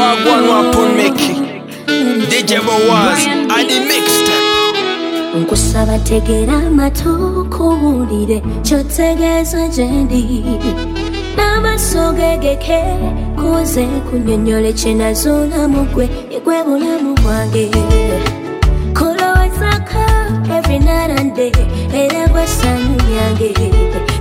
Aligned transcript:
Wagwan 0.00 0.42
wapon 0.48 0.96
Mickey 0.96 1.34
DJ 2.30 2.52
Boaz 2.66 3.20
Adi 3.56 3.80
mixtape. 3.88 4.48
Nkusaba 5.40 5.98
tegera 5.98 6.52
amatu 6.66 7.46
kuwulire 7.56 8.42
kyotegeeza 8.62 9.68
gye 9.68 9.84
ndi 9.86 10.44
n'amaaso 11.36 12.12
gegeke 12.12 12.82
kuze 13.38 13.84
kunyonyole 14.10 14.72
kye 14.72 14.94
nazuulamu 14.94 15.84
gwe 15.94 16.08
yegwe 16.30 16.64
bulamu 16.64 17.14
bwange 17.22 17.68
kulowoozako 18.98 20.02
every 20.56 20.78
night 20.78 21.10
and 21.20 21.34
day 21.36 21.52
era 21.94 22.28
gwe 22.28 22.46
ssanyu 22.46 22.96
lyange 23.08 23.54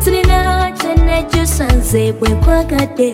sirina 0.03 0.71
kyenejjusa 0.79 1.65
nze 1.67 2.11
bwe 2.13 2.29
nkwagadde 2.29 3.13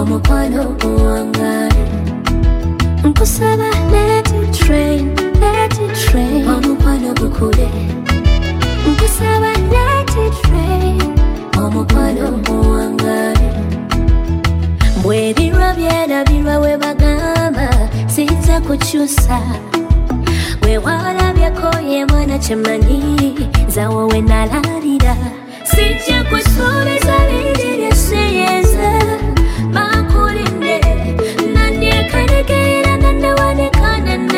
omukwano 0.00 0.64
guwangale 0.80 1.84
nkusaba 3.04 3.68
leti 3.92 4.38
train 4.58 5.08
it 5.64 5.74
train 6.04 6.48
omukwano 6.48 7.14
gukule 7.20 7.68
nkusaba 8.90 9.50
leti 9.72 10.24
train 10.42 11.02
omukwano 11.64 12.30
guwangale 12.46 13.48
bwebirwa 15.02 15.74
byerabirwa 15.74 16.58
we 16.58 16.76
bagamba 16.76 17.68
sijja 18.06 18.60
kukyusa 18.60 19.40
wewalabyeko 20.62 21.78
ye 21.88 22.06
mwana 22.06 22.38
kyemanyi 22.38 23.34
zawowe 23.68 24.20
nalalira 24.20 25.16
sijja 25.64 26.24
kusuubiza 26.24 27.14
bingiryeseyeza 27.28 28.90
bakulinde 29.00 29.19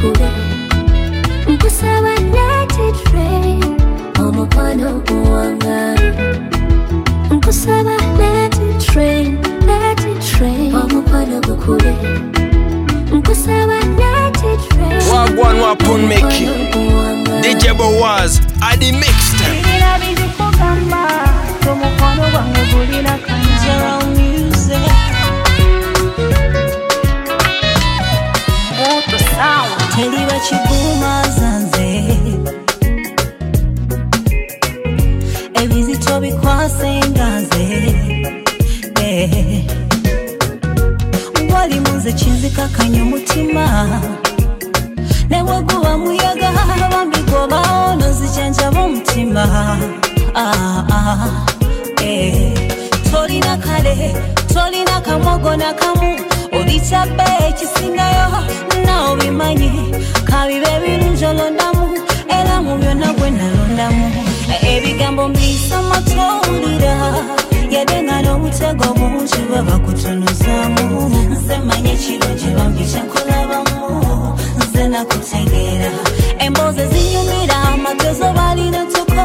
kule 0.00 0.30
mguso 1.48 1.86
wa 1.86 2.10
United 2.14 2.94
Rain 3.14 3.64
wa 4.18 4.32
mkono 4.32 5.02
uanga 5.12 5.94
mguso 7.30 7.70
wa 7.70 7.78
United 7.80 8.78
Train 8.92 9.38
United 9.62 10.18
Train 10.38 10.74
wa 10.74 10.84
mkono 10.84 11.38
ukule 11.54 11.94
mguso 13.12 13.50
wa 13.50 13.58
United 13.76 14.60
Rain 14.78 15.08
wagwan 15.14 15.60
wapun 15.60 16.06
meki 16.06 16.48
DJ 17.42 17.72
Bowaz 17.76 18.40
adi 18.60 18.92
mixtape 18.92 19.62
Nilabidi 19.72 20.22
kugamba 20.36 21.08
Tomukono 21.64 22.22
wangu 22.22 22.58
gulinakana 22.76 23.97
sound 29.98 30.12
teri 30.12 30.24
bakigumaza 30.30 31.50
nze 31.58 32.04
ebizito 35.62 36.20
bikwasenga 36.20 37.26
nze 37.40 37.94
Eh. 39.02 39.64
wali 41.52 41.80
munze 41.80 42.12
kinzikakanya 42.12 43.02
omutima 43.02 44.00
neweguba 45.30 45.98
muyaga 45.98 46.50
bambi 46.92 47.18
gobawo 47.30 47.96
nozijanjaba 47.96 48.80
omutima 48.80 49.44
Ah, 50.34 50.84
ah, 50.92 51.46
eh. 52.04 52.52
tolina 53.10 53.56
kale 53.56 54.14
tolina 54.54 55.00
kamwogo 55.00 55.56
nakamu 55.56 56.20
obitabbe 56.52 57.24
ekisingayo 57.48 58.28
nawe 59.38 59.54
bimanyi 59.54 59.70
kabiba 60.24 60.68
ebirungi 60.76 61.24
olondamu 61.24 61.84
era 62.28 62.60
mu 62.62 62.76
byonna 62.80 63.08
gwe 63.16 63.30
nalondamu 63.30 64.06
ebigambo 64.72 65.28
mbiyisama 65.28 65.96
towulira 66.10 66.94
yadde 67.70 67.98
nga 68.02 68.16
n'omutego 68.22 68.86
mungi 68.98 69.40
baba 69.50 69.78
kutunuzaamu 69.84 70.84
nze 71.30 71.56
manye 71.66 71.92
ekirungi 71.94 72.48
bambi 72.56 72.84
kyakulabamu 72.90 74.34
nze 74.58 74.82
nakutegeera 74.92 75.90
emboozi 76.44 76.84
zinyumira 76.92 77.56
amagezi 77.72 78.28
balina 78.36 78.80
tuko 78.92 79.22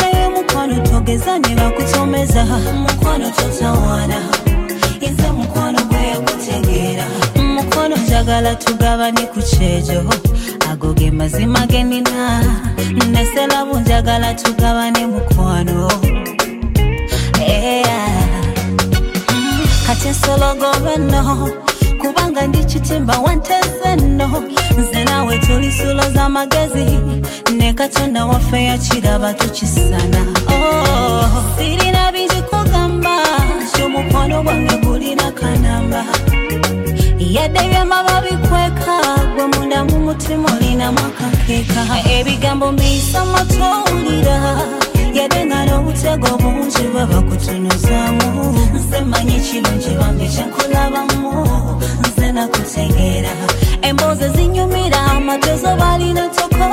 naye 0.00 0.28
mukwano 0.34 0.76
togeza 0.88 1.38
ne 1.38 1.54
bakutomeza 1.60 2.42
mukwano 2.82 3.30
totawaana 3.38 4.18
njagala 8.28 8.54
tugabane 8.56 9.22
ku 9.32 9.40
kyejo. 9.40 10.04
Ago 10.70 10.92
ge 10.92 11.10
mazima 11.10 11.66
genina 11.66 12.42
neselabu 13.10 13.80
njagala 13.80 14.34
tugabane 14.34 15.06
mukwano. 15.06 15.88
Kati 19.86 20.08
ensologobe 20.08 20.96
no 21.10 21.48
kubanga 22.00 22.46
ndi 22.46 22.64
kitimba 22.64 23.18
wanteze 23.18 23.96
nno 23.96 24.42
nze 24.78 25.04
nawe 25.04 25.38
tuli 25.38 25.72
sulo 25.72 26.02
z'amagezi 26.14 26.84
ne 27.56 27.72
katonda 27.72 28.26
waffe 28.26 28.64
yakiraba 28.64 29.34
tukisana. 29.34 30.20
Oh, 30.48 31.24
sirina 31.56 32.12
bingi 32.12 32.42
kugamba 32.50 33.16
nti 33.64 33.82
omukwano 33.82 34.42
gwange 34.42 34.76
gulina 34.76 35.32
kanamba. 35.32 36.04
Yadde 37.18 37.60
byamaba 37.68 38.07
ebigambo 42.18 42.72
mbiyisama 42.72 43.38
towulira 43.44 44.36
yadde 45.14 45.40
nga 45.46 45.64
n'obutego 45.66 46.28
bungi 46.42 46.84
kutunuzaamu 47.28 48.28
nze 48.74 49.00
manyi 49.00 49.40
nze 52.06 52.32
nakutegeera 52.32 53.32
emboozi 53.82 54.28
amatezo 55.16 55.76
balina 55.80 56.28
toko. 56.36 56.66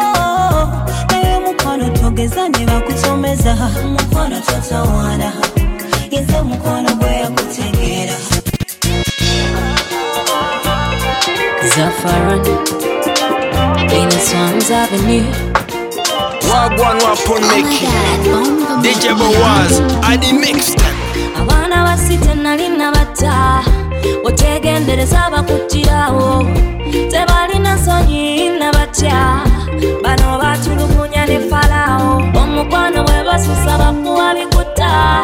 Naye 1.12 1.40
togeza 1.90 2.50
ne 2.50 2.66
bakutomeza 2.66 3.56
mukwano 3.94 4.38
totawaana 4.48 5.32
yenze 6.12 6.42
mukwano 6.42 6.90
gwe 6.96 7.12
yakutegeera 7.22 8.16
Zafaran 11.76 12.42
Venus 13.96 14.28
Swans 14.30 14.70
Avenue. 14.72 15.24
Wagwan 16.52 16.98
wapo 17.04 17.40
neki 17.40 17.88
DJ 18.82 19.08
Bowaz 19.18 19.82
Adi 20.12 20.34
Mixed 20.34 20.82
Abana 21.40 21.84
basite 21.84 22.34
nali 22.36 22.70
nabata 22.70 23.64
Otegendereza 24.24 25.30
bakutirawo 25.32 26.44
Tebalina 27.12 27.78
sonyi 27.86 28.50
nabatya 28.60 29.42
Bano 30.04 30.38
batulukunya 30.40 31.26
ne 31.26 31.40
Falawo 31.50 32.16
Omukwano 32.44 33.04
bwe 33.04 33.24
basusa 33.24 33.78
bakuwa 33.78 34.34
bikuta 34.36 35.22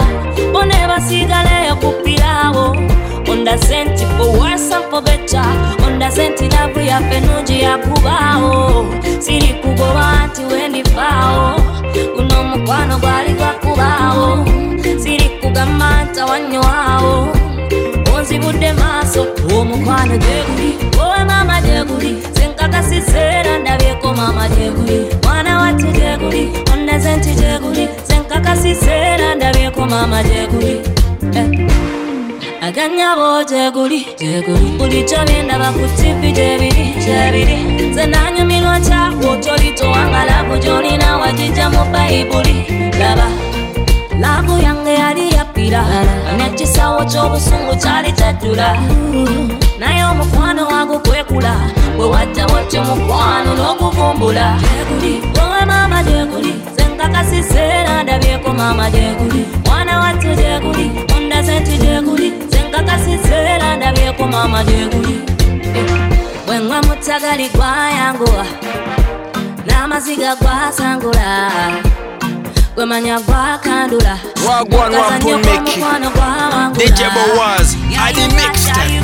Bone 0.53 0.87
basigale 0.87 1.75
kupirawo 1.81 2.75
on 3.31 3.43
doesn't 3.45 3.87
it 4.01 4.07
for 4.17 4.29
worse 4.39 4.71
and 4.71 4.83
for 4.91 5.01
better. 5.01 5.37
On 5.85 5.99
doesn't 5.99 6.41
it 6.41 6.53
love 6.53 6.75
ya 6.85 6.99
penuji 7.09 7.61
ya 7.61 7.77
kubao 7.77 8.85
siri 9.19 9.53
kugoba 9.61 10.21
ati 10.23 10.41
wendi 10.45 10.83
pao 10.83 11.55
uno 12.17 12.43
mukwano 12.43 12.97
gwali 12.99 13.33
gwa 13.33 13.47
kubao. 13.53 14.45
Siri 15.03 15.29
kugamba 15.41 16.03
ntawanywao 16.03 17.27
onzibudde 18.15 18.73
maaso 18.73 19.27
omukwano 19.59 20.17
gyeguli 20.17 20.75
owe 21.03 21.23
mama 21.25 21.61
gyeguli 21.61 22.17
senkakasiseera 22.33 23.57
ndabyeko 23.59 24.13
mama 24.13 24.49
gyeguli 24.49 25.05
mwana 25.23 25.57
wati 25.59 25.83
gyeguli 25.85 26.49
ondaze 26.73 27.15
nti 27.15 27.29
gyeguli 27.29 27.87
senkakasiseera 28.03 29.35
ndabyeko 29.35 29.85
mama 29.85 30.23
gyeguli 30.23 30.81
eh 31.35 31.67
aganyabo 32.61 33.43
gyeguli 33.49 33.99
bulijjo 34.77 35.17
byendaba 35.27 35.69
ku 35.77 35.85
tivi 35.97 36.29
gyebiri 36.37 36.85
gyebiri 37.03 37.57
nze 37.89 38.05
nanyumirwa 38.13 38.77
kyakwo 38.85 39.29
tolitowanga 39.43 40.21
lavu 40.29 40.55
gyolina 40.63 41.17
wagijja 41.21 41.65
mu 41.73 41.81
bayibuli 41.93 42.55
laba 42.99 43.27
lavu 44.21 44.53
yange 44.65 44.93
yali 45.01 45.25
yapira 45.35 45.81
nekisawo 46.37 47.01
ky'obusungu 47.11 47.73
kyali 47.81 48.11
kyajjula 48.17 48.69
naye 49.79 50.03
omukwano 50.11 50.67
wago 50.71 50.99
kwekula. 50.99 51.53
Bwe 51.97 52.05
wajja 52.13 52.45
watyo 52.47 52.81
mukwano 52.83 53.51
n'okuvumbula 53.57 54.45
gyeguli 54.61 55.13
owe 55.41 55.61
maama 55.65 56.03
gyeguli 56.03 56.53
senkakasiseera 56.77 58.03
ndabyeko 58.03 58.49
maama 58.53 58.89
gyeguli 58.91 59.45
mwana 59.65 59.99
watyo 59.99 60.35
gyeguli 60.35 60.85
ondaze 61.17 61.59
nti 61.59 61.77
gyeguli 61.77 62.33
w'amagyenguye 64.41 65.17
bweŋŋwa 66.45 66.77
mutagali 66.87 67.47
gwayanguwa 67.55 68.45
n'amaziga 69.67 70.31
gwasangula 70.41 71.29
gwemanya 72.75 73.15
gwakandula 73.27 74.13
wagwanwa 74.47 75.11
punmeki 75.21 75.79
djebowaz 76.93 77.67
adimixte 78.05 79.00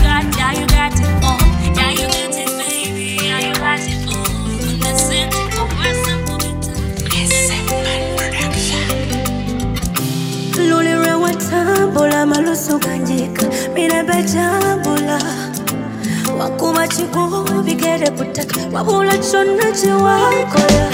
bula 11.98 12.26
malusuganyika 12.26 13.46
mirembe 13.74 14.24
jambula 14.24 15.20
wakuma 16.40 16.88
chikuhu 16.88 17.62
bigere 17.64 18.10
butaka 18.12 18.60
wabula 18.74 19.18
kyonna 19.18 19.66
kyewakola 19.78 20.86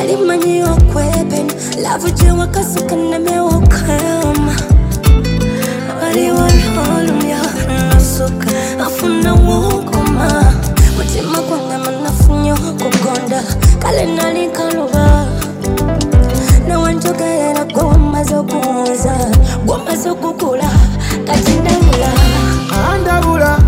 alimanyi 0.00 0.62
okwebena 0.62 1.52
lavuje 1.82 2.30
wakasuka 2.30 2.96
nemewokama 2.96 4.54
aliwalolumya 6.06 7.40
nasuka 7.68 8.50
afuna 8.86 9.32
wokoma 9.34 10.54
mutima 10.96 11.38
gwangama 11.48 11.90
nafunye 12.02 12.52
okugonda 12.52 13.42
kale 13.82 14.06
nali 14.06 14.48
kaluba. 14.48 15.12
Gwomaze 18.22 18.36
okuwuza 18.36 19.14
gwomaze 19.66 20.08
okukula 20.10 20.70
kati 21.26 21.52
ndabula. 21.60 22.10
Andabula 22.92 23.58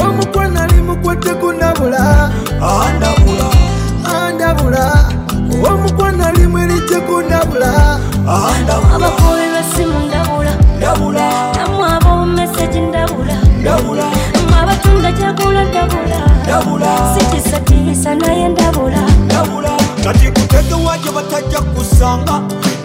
omukwano 0.00 0.60
ali 0.62 0.80
mukwete 0.82 1.34
kundabula 1.34 2.30
andabula. 2.60 3.46
Andabula 4.04 4.84
omukwano 5.70 6.26
ali 6.26 6.46
mwerijje 6.46 7.00
kundabula 7.00 7.98
andabula. 8.26 8.94
Abakubi 8.96 9.46
besimu 9.54 9.98
ndabula. 10.06 10.52
Ndabula. 10.76 11.52
Namu 11.56 11.84
ab'omumeseji 11.84 12.80
ndabula. 12.80 13.36
Ndabula. 13.60 14.04
Mwe 14.48 14.58
abatunda 14.62 15.12
kyagula 15.12 15.64
ndabula. 15.64 16.18
Ndabula. 16.44 16.90
Sikisatiisa 17.18 18.14
naye 18.14 18.48
ndabula 18.48 19.02
kati 20.04 20.26
kutegewa 20.26 20.98
gye 20.98 21.10
batajja 21.12 21.60
kusanga 21.60 22.40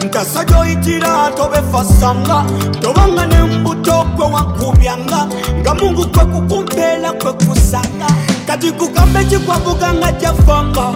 ntasa 0.05 0.43
gyoyitira 0.45 1.31
tobefasanga 1.37 2.45
tobanga 2.81 3.25
nembuto 3.25 4.05
gwe 4.15 4.25
wankubyanga 4.25 5.27
nga 5.61 5.73
mungu 5.73 6.07
kwe 6.07 6.25
kukumpeera 6.25 7.11
kwe 7.11 7.33
kusanga 7.33 8.07
kati 8.47 8.71
kugambe 8.71 9.23
kikwavuga 9.25 9.93
nga 9.93 10.11
jafanga 10.11 10.93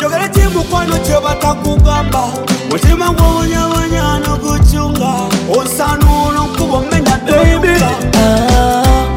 jogere 0.00 0.28
kimukwano 0.28 0.96
kye 0.98 1.20
batakugamba 1.24 2.22
mutima 2.70 3.06
gwobonyabonya 3.10 4.18
nogucunga 4.18 5.12
onsanuula 5.58 6.40
nkuba 6.46 6.76
omenya 6.78 7.16
doyuka 7.26 7.90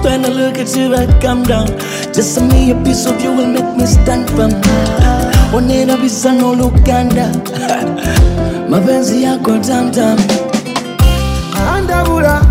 Ah, 0.08 0.28
look 0.30 0.58
at 0.58 0.75
you, 0.75 0.96
I 0.96 1.06
calm 1.19 1.44
down. 1.44 1.68
Just 2.13 2.36
send 2.36 2.51
me 2.51 2.72
a 2.72 2.75
piece 2.84 3.06
of 3.06 3.22
you 3.22 3.31
will 3.34 3.48
make 3.48 3.75
me 3.78 3.86
stand 3.86 4.30
firm. 4.31 5.35
oneerabisa 5.54 6.32
n'oluganda 6.34 7.30
mapenzi 8.70 9.24
yako 9.24 9.58
tamtam. 9.58 10.18
Andabula 11.76 12.42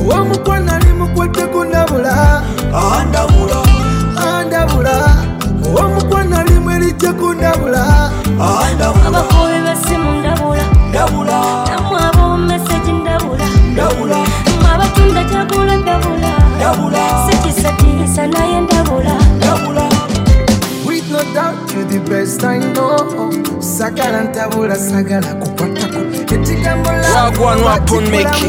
owomuko 0.00 0.53
sagala 24.94 25.34
kukwatako 25.34 26.00
ekigambo 26.34 26.90
lagwanwa 27.14 27.74
pon 27.86 28.04
meki 28.12 28.46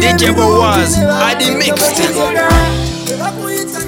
dj 0.00 0.22
bowas 0.36 0.92
adi 1.26 1.50
mixed 1.58 1.98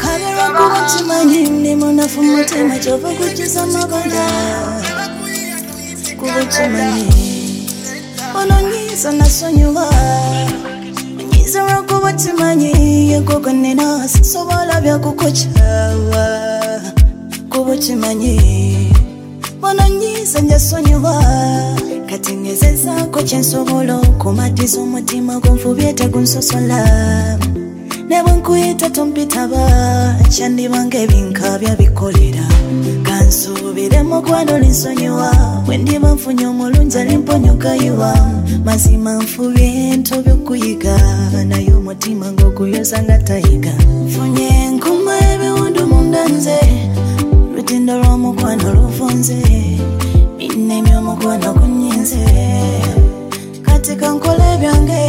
kavera 0.02 0.46
kuvachimanyi 0.56 1.40
nemunafu 1.62 2.22
mutima 2.22 2.78
chova 2.78 3.10
kuchisa 3.10 3.66
mavara 3.66 4.26
kuvachimanyi 6.18 7.06
unonyisa 8.40 9.12
nasonyuva 9.12 9.86
unyisa 11.20 11.66
rakuvachimanyi 11.66 13.10
yekokonena 13.12 14.08
sisovola 14.08 14.80
vyakukochawa 14.80 16.26
kuvachimanyi 17.50 18.61
ononyiza 20.32 20.40
njasonyiwa 20.40 21.24
kati 22.10 22.36
ngezezaako 22.36 23.22
kyensobola 23.22 23.96
okumatiza 23.96 24.80
omutima 24.80 25.40
gonfubye 25.40 25.92
tegunsosola 25.92 26.80
ne 28.08 28.22
bwenkuyita 28.22 28.90
tompitaba 28.90 29.62
kyandibanga 30.32 30.98
ebinkabya 31.04 31.76
bikolera 31.76 32.46
kansuubire 33.02 34.02
mukwano 34.02 34.58
linsonyiwa 34.58 35.30
bwe 35.66 35.76
ndiba 35.78 36.12
nfunye 36.14 36.46
omulungi 36.46 36.98
alimponyokayiwa 36.98 38.12
mazima 38.64 39.16
nfubye 39.22 39.96
nto 39.96 40.22
byokuyiga 40.22 40.96
naye 41.48 41.72
omutima 41.74 42.32
ng'oguyoza 42.32 43.02
nga 43.02 43.18
tayiga. 43.18 43.72
Nfunye 44.06 44.48
enkuma 44.66 45.14
ebiwundu 45.32 45.86
munda 45.86 46.24
nze 46.28 46.58
lutindo 47.54 47.92
lw'omukwano 48.00 48.74
luvunze 48.74 49.42
binnemye 50.72 50.96
omukwano 50.96 51.52
gunyinze 51.58 52.24
kati 53.62 53.92
kankole 54.00 54.48
byange 54.60 55.02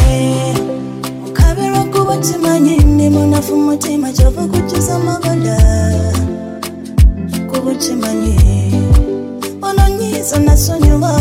mukabirwa 1.23 1.83
kuba 1.93 2.17
kimanyi 2.17 2.75
ndi 2.77 3.09
munafu 3.09 3.55
mutima 3.55 4.11
kyova 4.11 4.41
kukiza 4.51 4.99
magala 4.99 5.57
kuba 7.49 7.71
kimanyi 7.75 8.35
ononyiza 9.61 10.39
nasonyiwa 10.39 11.11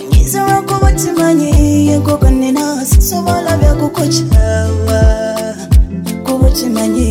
onyiza 0.00 0.38
lwakuba 0.46 0.92
kimanyi 0.92 1.50
yegoganira 1.88 2.84
sisobola 2.86 3.56
byakukokyawa 3.60 5.00
kuba 6.24 6.48
kimanyi 6.50 7.10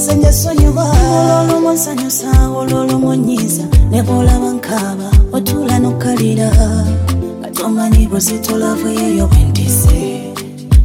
ononyiza 0.00 0.14
njasonyiwa 0.14 0.84
olwolumu 1.18 1.72
nsanyusa 1.72 2.30
olwolumu 2.58 3.14
nyiza 3.14 3.64
nebolaba 3.90 4.50
nkaba 4.56 5.08
otula 5.32 5.78
nokalira 5.78 6.50
komanyi 7.56 8.06
bwezitulavu 8.06 8.88
yeyo 8.88 9.26
bwentise 9.26 10.22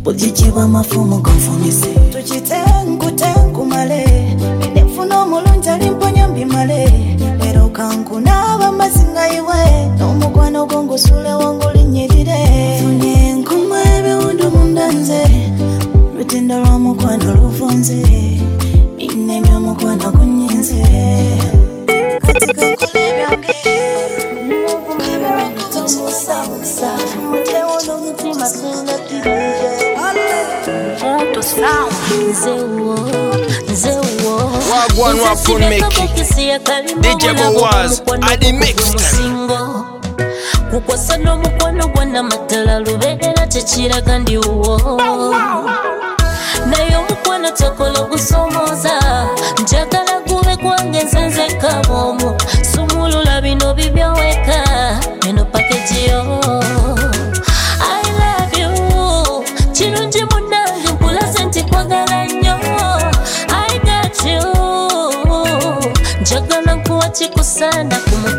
bugikibwa 0.04 0.68
mafumu 0.68 1.18
gonfumise. 1.22 1.88
Tukitenkutenkumale 2.12 4.25
Kun 35.44 35.62
Meki 35.70 36.08
DJ 37.02 37.34
Bowaz 37.38 38.02
Adi 38.32 38.54
Mixtape 38.54 39.54
kukwasa 40.72 41.18
n'omukwano 41.18 41.88
gwa 41.88 42.06
namatala 42.06 42.80
lubeera 42.80 43.48
kyekiraga 43.48 44.20
ndi 44.20 44.38
wo 44.38 44.80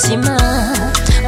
mutima. 0.00 0.36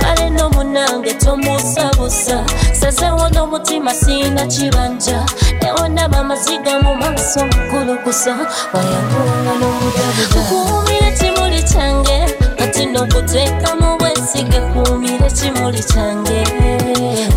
Kale 0.01 0.31
no 0.31 0.51
munange 0.51 1.15
tomusabusa 1.15 2.45
sazewo 2.73 3.29
n'omutima 3.31 3.95
sina 3.95 4.47
kibanja 4.47 5.27
newona 5.63 6.09
bamaziga 6.09 6.79
mu 6.83 6.95
maaso 6.95 7.41
nkulukusa 7.47 8.37
wayakuula 8.73 9.53
n'omudabuda 9.61 10.41
kuumira 10.49 11.11
kimuli 11.19 11.63
kyange 11.63 12.19
kati 12.59 12.87
n'okuteeka 12.87 13.75
mu 13.81 13.97
bwesige 13.99 14.61
kuumira 14.61 15.31
kimuli 15.31 15.83
kyange 15.83 16.39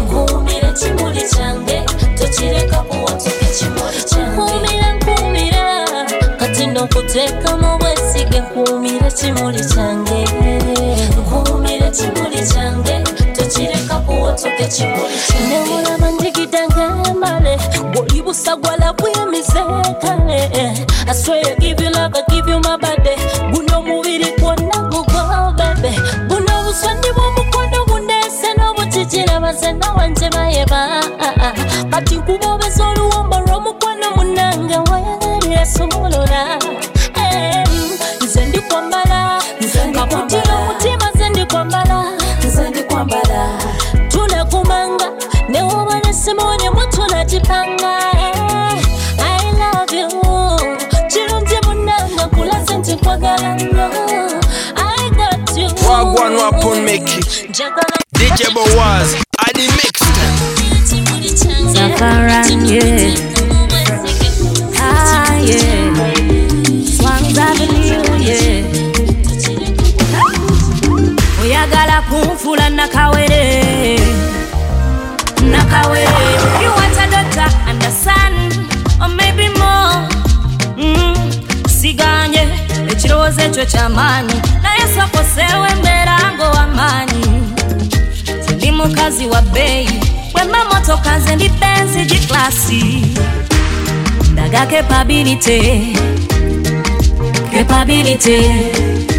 kuumira 0.10 0.70
kimuli 0.80 1.22
kyange 1.34 1.78
tokireka 2.20 2.78
kuwatuka 2.78 3.46
ekimuli 3.50 4.02
mu 6.96 7.78
bwesige 7.80 8.42
kuumira 8.54 9.10
kimuli 9.12 9.60
kyange 9.66 10.26
kuumira 11.30 11.90
kimuli 11.92 12.42
kyange 12.54 13.04
tokireka 13.36 13.96
kuwotoka 14.06 14.60
ekimuli 14.64 15.16
kyange 15.28 15.48
nemulaba 15.48 16.12
njigidanga 16.12 16.96
mbale 17.16 17.58
bwoli 17.94 18.22
busagwala 18.22 18.94
bwemize 18.94 19.62
kale 20.02 20.50
I 21.08 21.14
swear 21.14 21.42
I 21.46 21.56
give 21.60 21.82
you 21.82 21.90
love, 21.92 22.14
I 22.16 22.24
give 22.30 22.48
you 22.48 22.60
my 22.60 22.78
body 22.78 23.16
guno 23.54 23.80
omubiri 23.80 24.32
gwonna 24.40 24.78
gugwo 24.92 25.54
bebe 25.58 25.92
buno 26.28 26.64
buswandi 26.66 27.08
bw'omukono 27.16 27.86
bundeese 27.88 28.54
n'obukikiraba 28.58 29.54
zenna 29.54 29.92
wanje 29.94 30.30
bayeba 30.30 31.01
Wagwan 56.62 56.78
Wapun 56.78 56.84
Meki 56.84 57.48
njagala 57.50 57.98
DJ 58.14 58.54
Bowaz 58.54 59.16
Adi 59.50 59.62
Mixed 59.62 60.08
Zafaran, 61.74 62.70
yeah. 62.70 63.16
Ah, 64.80 65.36
yeah. 65.38 65.94
Swans 66.86 67.38
Avenue, 67.38 68.20
yeah. 68.22 68.66
oyagala 71.42 72.02
kunfula 72.02 72.70
nakawere 72.70 74.00
nakawere 75.52 76.08
you 76.64 76.70
want 76.70 76.98
a 76.98 77.08
daughter 77.12 77.50
and 77.68 77.84
a 77.84 77.92
son 77.92 78.34
or 79.02 79.08
maybe 79.16 79.48
more 79.50 80.08
mm. 80.78 81.16
siganye 81.70 82.48
ekirowoozo 82.92 83.42
ekyo 83.42 83.66
kyamaanyi 83.66 84.34
naye 84.64 84.82
sokoseewo 84.96 85.66
embeera 85.68 86.01
amani, 86.82 87.44
elimu 88.50 88.90
kazi 88.96 89.26
wa 89.28 89.42
bei, 89.42 89.88
wema 90.36 90.66
moto 90.66 90.98
kaze 90.98 91.36
nipenzi 91.36 92.06
jiklasi 92.06 93.06
ndaga 94.32 94.66
kepabilite 94.66 95.82
kepabilite 97.52 98.56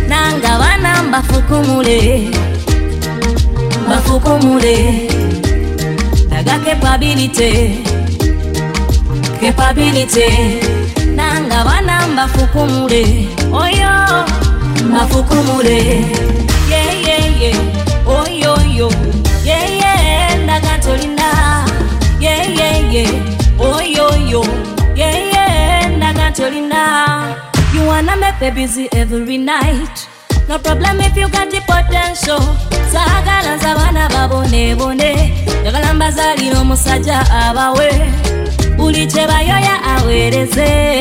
nangawana 0.09 1.02
mbafukumule 1.02 2.31
mbafukumule 3.87 5.09
ndaga 6.26 6.59
kepabilite 6.59 7.78
kepabilite 9.40 10.28
nangawana 11.16 12.07
mbafukumule 12.09 13.28
oyo 13.52 14.25
mbafukumule 14.88 16.04
oh 16.31 16.31
oyoyo 18.82 18.90
yeye 19.44 20.36
ndaga 20.44 20.78
tolina 20.78 21.64
yeyeye 22.20 23.06
oyoyo 23.60 24.44
yeye 24.96 25.86
ndaga 25.96 26.30
tolina 26.30 27.36
you 27.74 27.86
wanna 27.88 28.16
make 28.16 28.40
me 28.40 28.50
busy 28.50 28.88
every 28.92 29.38
night. 29.38 30.08
No 30.48 30.58
problem 30.58 31.00
if 31.00 31.16
you 31.16 31.28
got 31.28 31.48
the 31.50 31.60
potential. 31.60 32.40
Saagala 32.92 33.56
nza 33.56 33.74
baana 33.74 34.08
babonebone 34.08 35.32
njagala 35.62 35.94
mbazaalira 35.94 36.60
omusajja 36.60 37.30
abawe. 37.30 37.90
Buli 38.76 39.06
kye 39.06 39.26
bayoya 39.26 39.82
aweereze 39.84 41.00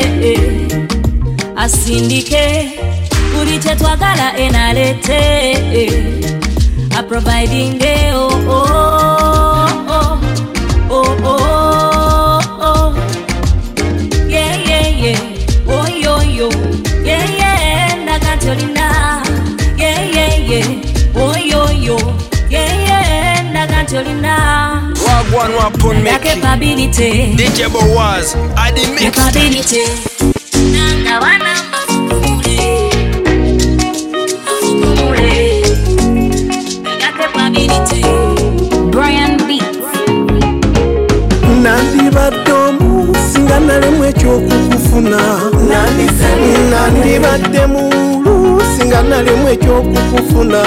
asindike. 1.56 2.70
Buli 3.34 3.58
kye 3.58 3.76
twagala 3.76 4.36
enalete 4.38 5.20
aprovidinge 6.98 8.12
oh, 8.14 8.30
oh, 8.48 8.58
oh, 9.88 10.18
oh, 10.90 11.16
oh, 11.24 12.40
oh. 12.60 12.94
Yeah, 14.28 14.56
yeah, 14.56 14.88
yeah. 14.88 15.18
Oh, 15.66 15.86
yo, 15.88 16.20
yo. 16.20 16.48
Yeah, 17.04 17.24
yeah. 17.30 17.96
Ndaga 18.02 18.36
tolina. 18.36 19.22
Yeah, 19.78 20.02
yeah, 20.04 20.36
yeah. 20.36 21.14
Oh, 21.16 21.34
yo, 21.36 21.70
yo. 21.70 21.96
Yeah, 22.50 22.72
yeah. 22.86 23.42
Ndaga 23.50 23.84
tolina. 23.84 24.92
Wagwan 25.06 25.52
Wapun 25.54 25.96
Meki 26.02 26.18
capability. 26.40 27.34
DJ 27.36 27.68
Bowaz 27.68 28.34
Adi 28.56 28.86
Mixed 28.86 29.14
Capability. 29.14 30.31
Ekyokukufuna 45.02 45.18
nandibadde 46.70 47.66
mulu 47.66 48.62
singa 48.76 49.02
nalemu 49.02 49.48
ekyokukufuna 49.48 50.62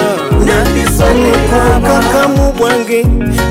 kakamu 1.86 2.54
bwange 2.58 3.06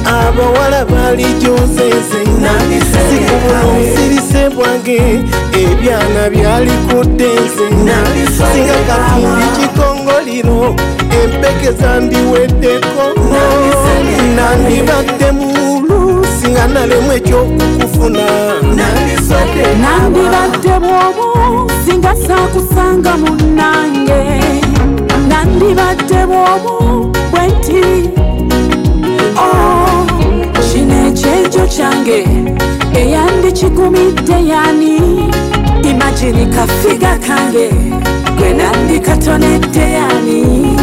abawala 0.05 0.85
bali 0.85 1.25
gyozeze 1.41 2.21
sikubula 3.09 3.61
obusirise 3.71 4.51
bwange 4.55 5.01
ebyana 5.63 6.31
byali 6.31 6.71
kuddenze 6.89 7.67
singa 8.53 8.79
katindi 8.89 9.47
kikongoliro 9.57 10.75
empeke 11.23 11.73
zandiweddeko 11.81 13.05
nandibadde 14.37 15.31
mulu 15.33 15.54
singa 16.45 16.67
nalemu 16.69 17.13
ekyokukufuna 17.13 18.25
nandibadde 19.83 20.79
bwomu 20.81 21.71
singa 21.87 22.15
saakusanga 22.27 23.13
munnange 23.17 24.21
nandibadde 25.29 26.27
bwomu 26.27 27.13
bwenti 27.31 27.83
Oh, 29.37 30.07
kino 30.73 30.97
ekyejo 31.09 31.67
kyange 31.67 32.27
eyandikigumidde 32.95 34.37
yani. 34.49 34.99
Imagini 35.91 36.47
kafiga 36.47 37.19
kange. 37.27 37.71
Gwe 38.39 38.53
nandikatonedde 38.55 39.81
yani. 39.99 40.77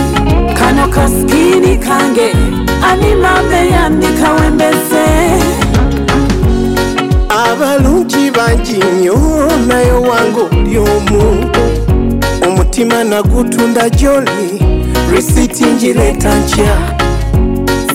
Kano 0.60 0.88
kaskini 0.88 1.78
kange. 1.78 2.34
Animambe 2.92 3.70
yandikawembeze 3.70 5.06
abalungi 7.52 8.32
bangi 8.32 8.78
nnyo 8.78 9.16
naye 9.68 9.92
wange 9.92 10.42
oli 10.52 10.78
omu 10.78 11.46
omutima 12.48 13.04
nagutunda 13.04 13.90
gyoli 13.90 14.62
risiti 15.12 15.66
ngireeta 15.66 16.36
nkya 16.40 16.76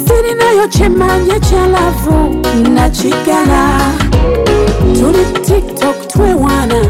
sirinayo 0.07 0.69
kyemanya 0.69 1.41
kyalavu 1.41 2.45
nakigala 2.75 3.81
tuli 5.01 5.25
tiktok 5.47 6.09
twewaana 6.09 6.81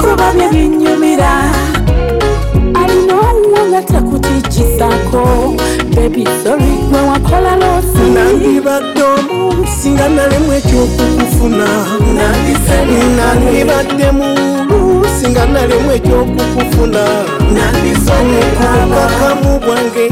kuba 0.00 0.32
bye 0.32 0.48
binyumira 0.52 1.32
alina 2.74 3.14
owuwo 3.14 3.68
nga 3.68 3.82
takutikisako 3.82 5.54
bebi 5.94 6.24
sori 6.44 6.72
gwe 6.90 7.00
wakola 7.00 7.56
nandibadde 8.14 9.02
omu 9.02 9.66
singa 9.82 10.08
nalemu 10.08 10.52
ekyokukufuna 10.58 11.66
nandibadde 13.16 14.10
mulu 14.18 15.06
singa 15.20 15.46
nalemu 15.46 15.92
ekyokukufuna 15.92 17.04
kakamu 18.92 19.60
bwange 19.64 20.06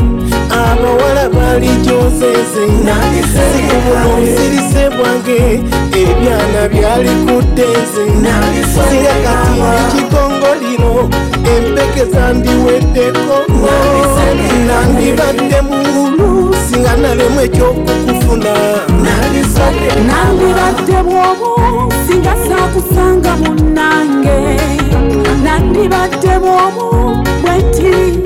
abawala 0.61 1.29
bali 1.29 1.69
gyozeze 1.85 2.65
sikubula 3.51 4.03
obusirise 4.13 4.85
bwange 4.97 5.39
ebyana 6.03 6.63
byali 6.73 7.11
kuddenze 7.27 8.05
singa 8.89 9.15
kati 9.25 9.61
ekikongoliro 9.81 10.95
empeke 11.53 12.05
zandiweddeko 12.13 13.37
nandibadde 14.69 15.58
singa 17.39 17.45
nalemu 17.45 17.45
ekyokukufuna 17.45 18.55
nandibadde 20.07 21.03
bwomu 21.03 21.93
singa 22.09 22.35
saakusanga 22.49 23.37
munnange. 23.37 24.39
Nandibadde 25.45 26.39
bwomu 26.39 27.17
bwenti 27.43 28.19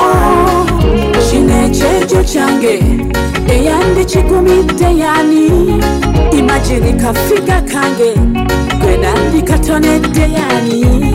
Oh, 0.00 0.66
kino 1.30 1.54
ekyejo 1.64 2.22
kyange 2.24 2.74
eyandikigumidde 3.48 4.88
yani 4.98 5.46
imagini 6.38 6.92
kafiga 6.92 7.60
kange 7.72 8.14
gwe 8.80 8.96
nandikatonedde 8.96 10.20
yani 10.20 11.14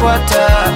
nesimu 0.00 0.20
tokwata 0.20 0.72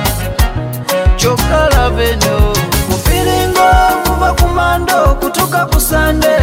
kyokka 1.16 1.68
laveno 1.76 2.52
mufiringo 2.88 3.68
kuva 4.06 4.32
ku 4.34 4.48
mando 4.48 5.04
okutuuka 5.12 5.66
ku 5.72 5.80
sande 5.80 6.36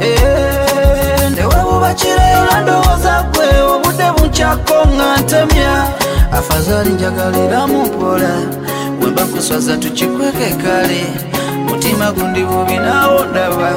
Eh, 0.00 1.30
newebuba 1.34 1.94
kireera 1.94 2.60
ndowooza 2.62 3.24
gwe 3.32 3.48
obudde 3.72 4.04
bunkyako 4.16 4.86
nga 4.94 5.16
ntemya. 5.22 5.84
Afazali 6.32 6.90
njagalira 6.90 7.66
mumpola 7.66 8.30
bwemba 9.00 9.22
kuswaza 9.24 9.76
tukikweke 9.76 10.50
kale. 10.62 11.06
Mutima 11.66 12.12
gundi 12.12 12.44
bubi 12.44 12.76
nawo 12.78 13.24
ndaba 13.24 13.70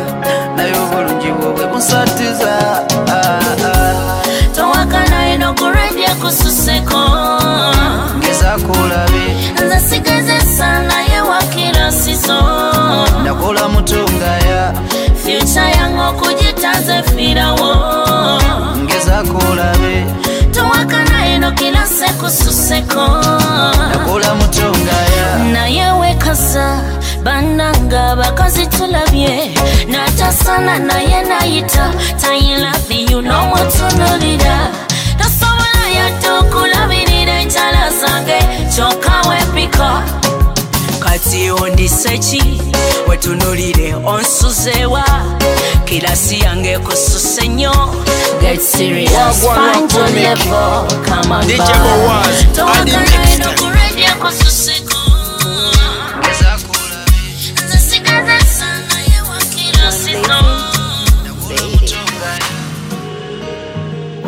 naye 0.56 0.74
obulungi 0.84 1.32
bwobwe 1.32 1.66
busatiza. 1.68 2.54
Ah, 3.08 3.40
ah. 3.66 4.56
Kususeko 6.22 7.00
ngezaako 8.18 8.72
olabe 8.84 9.26
nze 9.66 9.80
sigezesa 9.90 10.80
naye 10.80 11.22
wakira 11.22 11.92
siso. 11.92 12.42
Nakola 13.24 13.68
mutongaya 13.68 14.74
fyuca 15.24 15.64
yange 15.78 16.02
okugitaze 16.10 17.04
firawo. 17.16 17.76
Ngezaako 18.84 19.38
olabe 19.52 20.06
towakana 20.54 21.26
eno 21.28 21.52
kirase 21.52 22.06
kususeko 22.20 23.08
nakola 23.92 24.36
mutongaya 24.36 25.38
naye 25.54 25.92
wekasa 25.92 26.82
bananga 27.24 28.16
bakazi 28.16 28.68
tulabye. 28.68 29.54
Natasana 29.88 30.80
naye 30.80 31.22
nayita 31.22 31.92
tayilabiyu 32.22 33.22
n'omutunulira 33.22 34.58
Towakana 52.56 53.00
mixed. 53.00 53.40
eno 53.42 53.50
kurejya 53.60 54.12
kususeko 54.22 55.00
ngezaako 56.20 56.72
olabe 56.84 57.22
nzisigaze 57.66 58.38
sana 58.58 58.96
yewakira 59.12 59.92
sito 59.92 60.40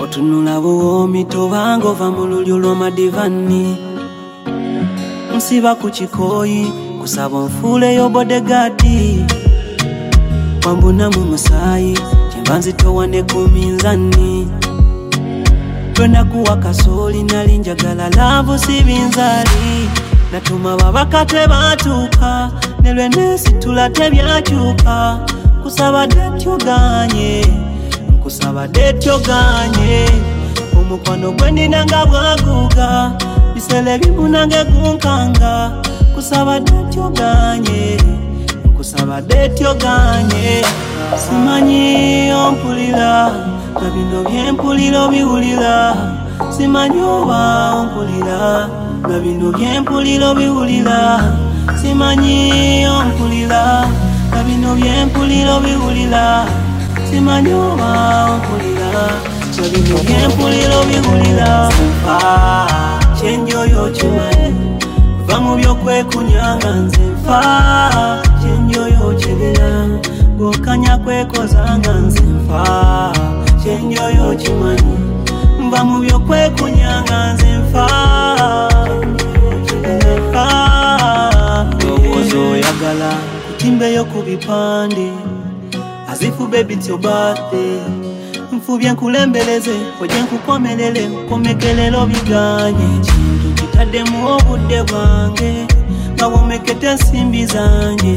otunula 0.01 0.59
buwoomi 0.61 1.25
tobanga 1.25 1.87
ova 1.89 2.07
mu 2.11 2.23
lulyo 2.31 2.55
lw'amadivani 2.63 3.77
nsiba 5.41 5.75
ku 5.75 5.89
kikooyi 5.89 6.69
kusaba 7.01 7.37
onfuuleyo 7.37 8.09
bodegadi 8.13 9.25
wambuna 10.65 11.09
mu 11.09 11.21
musaayi 11.31 11.97
kyemba 12.31 12.57
nzitowa 12.57 13.07
ne 13.07 13.21
ku 13.23 13.39
minzani 13.53 14.47
lwenakuwa 15.97 16.57
kasooli 16.57 17.23
nali 17.23 17.57
njagala 17.57 18.09
laavu 18.09 18.57
si 18.59 18.81
binzaali 18.85 19.89
natuma 20.31 20.77
babaka 20.77 21.25
tebatuuka 21.25 22.51
ne 22.81 22.93
lweneesitula 22.93 23.89
tebyakyuka. 23.89 25.19
Kusaba 25.63 26.07
detyoganye 26.07 27.45
nkusaba 28.13 28.67
detyoganye 28.67 30.05
omukwano 30.79 31.31
gwe 31.31 31.51
nina 31.51 31.85
nga 31.85 32.05
bwaguuga 32.05 33.11
bisele 33.61 33.97
bimu 33.99 34.27
nange 34.27 34.63
gunkanga 34.63 35.71
kusaba 36.15 36.59
detyoganye 36.59 37.97
nkusaba 38.65 39.21
deeti 39.21 39.65
oganye. 39.65 40.65
Simanyi 41.21 42.31
ompulira 42.33 43.29
nga 43.77 43.87
bino 43.93 44.19
byempulira 44.25 44.97
obiwulira. 45.05 45.93
Simanyi 46.49 47.01
oba 47.01 47.39
ompulira 47.79 48.65
nga 49.05 49.17
bino 49.21 49.51
byempulira 49.53 50.25
obiwulira. 50.33 50.99
Simanyi 51.81 52.87
ompulira 52.89 53.85
nga 54.29 54.41
bino 54.47 54.69
byempulira 54.73 55.51
obiwulira. 55.61 56.25
Simanyi 57.09 57.53
oba 57.53 57.89
ompulira 58.33 58.89
nga 59.53 59.65
bino 59.69 59.95
byempulira 60.05 60.73
obiwulira. 60.81 61.69
Ah, 62.09 63.10
kyenjoyo 63.21 63.89
kimanyi 63.93 64.77
va 65.27 65.37
mu 65.41 65.55
byokwekunyanga 65.55 66.71
nze 66.73 67.01
nfa 67.13 67.41
kyenjoyo 68.41 69.05
kibira 69.19 69.71
gokanya 70.37 70.97
kwekozanga 70.97 71.93
nze 71.93 72.21
nfa 72.21 72.63
kyenjoyo 73.63 74.35
kimanyi 74.41 74.97
va 75.71 75.79
mu 75.83 75.99
byokwekunyanga 75.99 77.33
nze 77.33 77.49
nfa 77.61 77.85
lowooza 81.83 82.37
oyagala 82.51 83.11
azifu 86.11 86.47
bebi 86.47 86.75
tyobate 86.77 87.65
nfubye 88.61 88.91
nkulembereze 88.91 89.75
oje 90.01 90.21
nkukomerere 90.23 91.03
nkomekerero 91.07 92.05
biganye 92.11 92.87
ekintu 92.97 93.47
kitaddemu 93.57 94.17
obudde 94.33 94.79
bwange 94.89 95.51
nga 96.13 96.25
womeketa 96.31 96.87
ensimbi 96.91 97.45
zange 97.53 98.15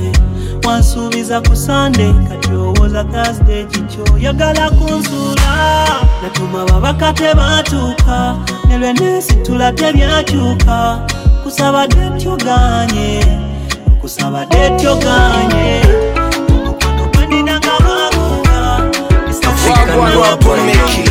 wansuubiza 0.66 1.36
ku 1.46 1.54
sande 1.56 2.06
kati 2.28 2.50
owooza 2.64 3.02
thursday 3.12 3.64
kikyo 3.72 4.04
yagala 4.24 4.64
kunsuula 4.76 5.52
natuma 6.22 6.60
babaka 6.68 7.12
tebatuuka 7.12 8.18
ne 8.68 8.74
lwe 8.78 8.92
nesitula 8.92 9.72
tebyakyuka 9.72 10.78
kusaba 11.42 11.86
detyoganye 11.86 13.10
kusaba 14.00 14.40
detyoganye 14.46 15.68
Wagwan 19.94 20.16
Wapon 20.20 20.66
Mickey. 20.66 21.04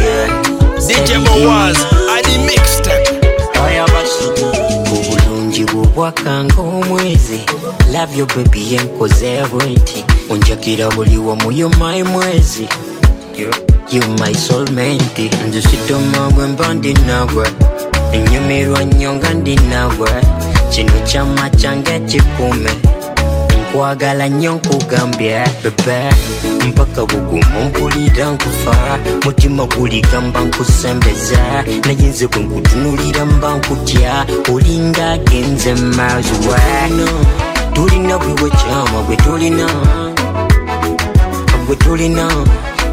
DJ 0.87 1.23
Boaz, 1.25 1.77
I 2.09 2.21
the 2.21 2.35
mixtape. 2.47 3.23
obulungi 4.93 5.65
bwobwakanga 5.65 6.55
omwezi 6.61 7.39
love 7.93 8.17
you 8.17 8.25
baby 8.25 8.75
enkoze 8.75 9.43
bwenti 9.51 10.05
onjakira 10.29 10.89
buli 10.89 11.17
wamu 11.17 11.51
yo 11.51 11.69
my 11.69 12.03
mwezi 12.03 12.67
you 13.91 14.01
my 14.19 14.33
soulmate 14.33 15.31
nzisitoma 15.47 16.29
bwe 16.35 16.47
mba 16.47 16.73
ndi 16.73 16.93
nawe 16.93 17.47
enyumirwa 18.11 18.83
nnyo 18.83 19.13
nga 19.13 19.33
ndi 19.33 19.55
nawe 19.55 20.09
kino 20.69 20.91
kyama 21.11 21.49
kyange 21.49 21.99
kikume 21.99 22.71
wagala 23.73 24.27
nnyo 24.29 24.53
nkugambye 24.55 25.43
bebe. 25.63 26.09
Mpaka 26.67 27.05
bugumu 27.05 27.65
mpulira 27.65 28.25
nkufa 28.31 28.75
mutima 29.25 29.65
guligamba 29.65 30.39
nkusembeza. 30.41 31.63
Naye 31.85 32.07
nze 32.09 32.27
bwe 32.27 32.39
nkutunulira 32.41 33.25
mba 33.25 33.55
nkutya. 33.57 34.25
Olinga 34.53 35.11
agenze 35.11 35.73
miles 35.73 36.31
wano 36.49 37.07
tulina 37.73 38.17
bwiwe 38.17 38.49
kyama 38.49 39.01
gwe 39.07 39.15
tulina. 39.15 39.67
Gwe 41.67 41.75
tulina 41.75 42.27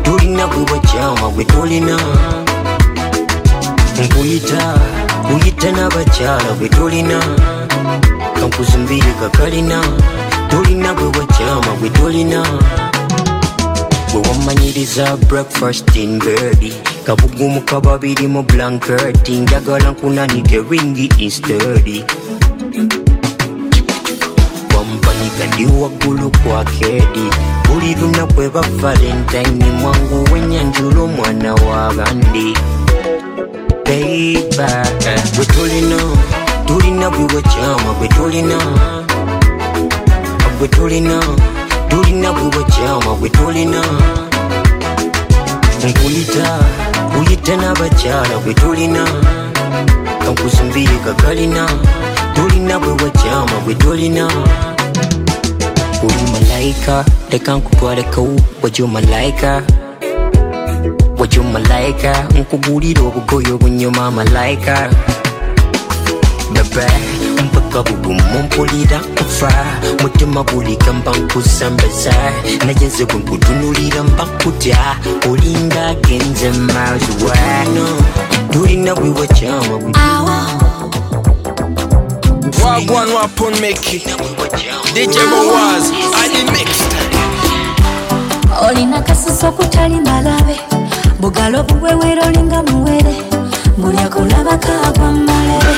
tulina 0.02 0.46
bwiwe 0.46 0.78
kyama 0.80 1.28
gwe 1.34 1.44
tulina. 1.44 1.96
Nkuyita 4.04 4.74
kuyita 5.28 5.70
n'abakyala 5.72 6.52
gwe 6.58 6.68
tulina. 6.68 7.20
Kankuzimbire 8.40 9.12
kakalina 9.20 9.80
tulina 10.50 10.94
bwe 10.94 11.04
wakyama 11.06 11.72
bwe 11.80 11.90
tulina 11.90 12.42
bwe 14.12 14.22
wamanyiriza 14.28 15.16
breakfast 15.16 15.96
in 15.96 16.18
bedi 16.18 16.72
kabugumuka 17.06 17.80
babiri 17.80 18.26
mu 18.26 18.42
blanket 18.42 19.28
njagala 19.28 19.90
nkunanike 19.90 20.60
ringi 20.70 21.06
instead 21.18 22.04
wampanyiga 24.76 25.44
ndi 25.54 25.66
waggulu 25.66 26.30
kwa 26.30 26.64
kedi. 26.64 27.26
Buli 27.68 27.94
lunaku 27.94 28.42
eba 28.42 28.60
valentine 28.60 29.64
mwangu 29.80 30.28
wenyanjula 30.34 31.00
omwana 31.02 31.54
w'abandi 31.54 32.54
beiba 33.84 34.86
bwe 35.36 35.44
tulina 35.46 35.96
tulina 36.66 37.10
bwe 37.10 37.22
wakyama 37.36 37.92
bwe 37.98 38.08
tulina 38.08 38.58
gwe 40.60 40.68
tulina 40.68 41.20
tulina 41.88 42.32
gwiwe 42.32 42.64
kyama 42.64 43.14
gwe 43.20 43.28
tulina 43.30 43.82
nkuyita 45.88 46.58
kuyita 47.12 47.56
n'abakyala 47.56 48.38
gwe 48.44 48.54
tulina 48.54 49.04
kankusumbire 50.24 50.96
kakalina 51.04 51.66
tulina 52.34 52.78
gwewe 52.78 53.10
kyama 53.10 53.56
gwe 53.64 53.74
tulina 53.74 54.26
uli 56.02 56.32
malaika 56.32 57.04
leka 57.30 57.54
nkutwalekau 57.56 58.40
wajo 58.62 58.86
malaika. 58.86 59.62
Wajo 61.18 61.42
malaika 61.42 62.24
nkugulira 62.38 63.02
obugoyo 63.02 63.54
obunyuma 63.54 64.10
malaika 64.10 64.90
bebek 66.52 66.92
Bakabubumun 67.54 68.42
mpulira 68.44 68.98
kufa. 69.18 69.52
Mutima 70.02 70.44
buli 70.44 70.76
gamba 70.76 71.12
nkusambaza. 71.12 72.14
Nagenze 72.66 73.04
bwe 73.04 73.16
nkutunulira 73.18 74.02
mbakutya 74.02 74.78
olinga 75.30 75.86
agenze 75.86 76.50
miles 76.50 77.08
wano 77.22 77.86
tulina 78.50 78.94
wiwa 78.94 79.26
kyawa 79.26 79.80
wagwan 82.64 83.08
wapon 83.12 83.60
meki. 83.60 83.98
Dj 84.94 85.16
bowaz 85.30 85.84
ali 86.24 86.44
mixed 86.50 86.94
olina 88.68 89.02
kasuso 89.02 89.52
kutali 89.52 90.00
malabe 90.00 90.60
bugalo 91.20 91.62
buwewere 91.62 92.22
olinga 92.26 92.62
muwere. 92.62 93.14
Ngulyakulabakaagwa 93.78 95.12
mumalebe 95.12 95.76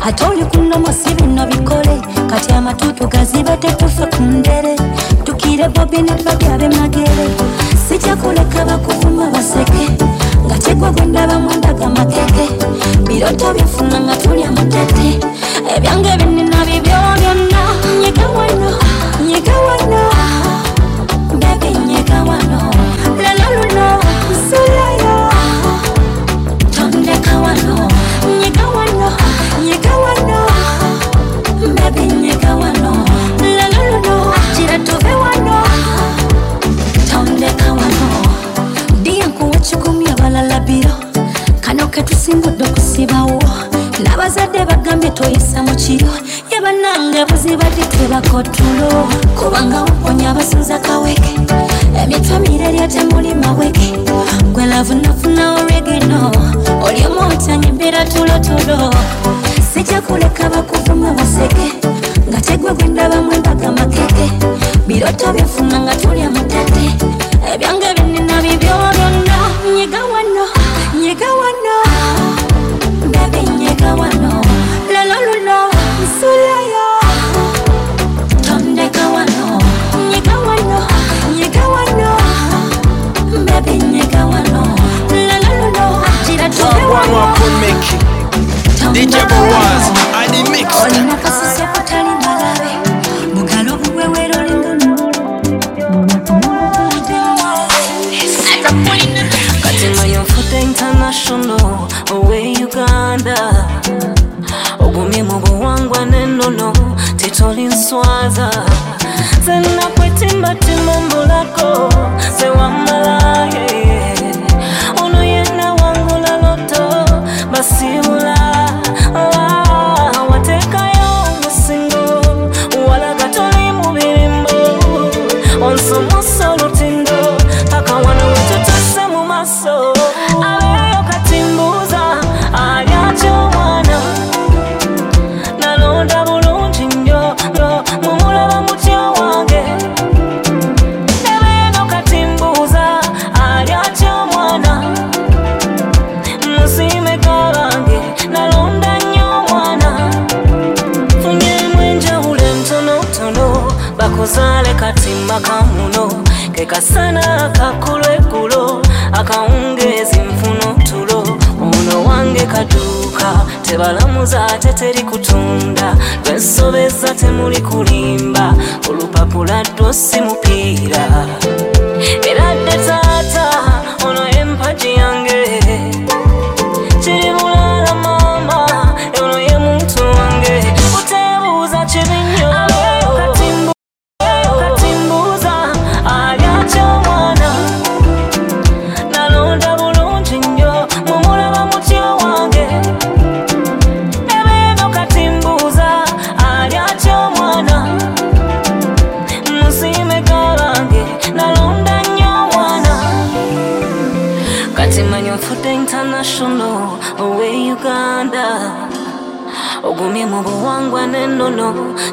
ate 0.00 0.24
oli 0.24 0.44
kunomosi 0.44 1.14
bino 1.14 1.46
bikole. 1.46 2.00
Kati 2.30 2.52
amatutu 2.52 3.06
gaziba 3.08 3.56
tetufe 3.56 4.06
ku 4.16 4.22
ndere 4.22 4.76
tukire 5.24 5.68
bobi 5.68 6.02
ne 6.02 6.14
bagyabe 6.24 6.68
magere. 6.68 7.28
Sijjakuleka 7.88 8.64
bakuvuma 8.64 9.30
baseke. 9.30 10.04
Nga 10.46 10.58
tegwa 10.58 10.90
gwendaba 10.90 11.38
mwendaga 11.38 11.88
makeke 11.88 12.48
biroto 13.06 13.54
byefuna 13.54 14.00
nga 14.00 14.16
tulya 14.16 14.50
mutete 14.50 15.20
ebyange 15.76 16.16
binina 16.16 16.64
bibyo 16.64 17.09
okusibawo 43.10 43.38
n'abazadde 44.02 44.64
bagambye 44.64 45.10
toyisa 45.10 45.62
mu 45.62 45.74
kiro. 45.76 46.12
Ye 46.50 46.60
bannange 46.60 47.24
buzibadde 47.28 47.82
tebakotulo 47.90 49.08
kubanga 49.38 49.82
waponya 49.82 50.30
abasinza 50.30 50.78
kaweke. 50.78 51.34
Emitwe 52.02 52.38
mirerya 52.38 52.88
temuli 52.88 53.34
maweke. 53.34 53.92
Gwe 54.52 54.66
lavunafunawo 54.66 55.58
regeno 55.68 56.30
oli 56.82 57.06
omwotanyimbira 57.06 58.04
tulotulo. 58.04 58.90
Sijja 59.72 60.00
kuleka 60.00 60.48
bakuvuma 60.48 61.12
baseke 61.12 61.66
nga 62.28 62.40
tegwe 62.40 62.74
gwendaba 62.74 63.22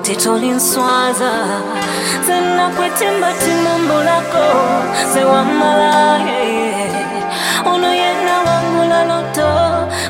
titolinswaza. 0.01 1.31
Zenakwetimbatimumbu 2.27 3.93
lako 4.05 4.45
zewamalaye 5.13 6.91
ono 7.73 7.93
yena 7.93 8.35
wangula 8.45 9.05
loto 9.05 9.49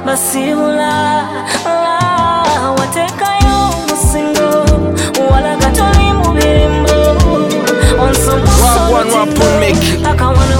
basibula 0.05 1.23
watekayo 2.79 3.57
musingo 3.89 4.65
walakatolimubimbo 5.31 6.97
akawana 10.11 10.55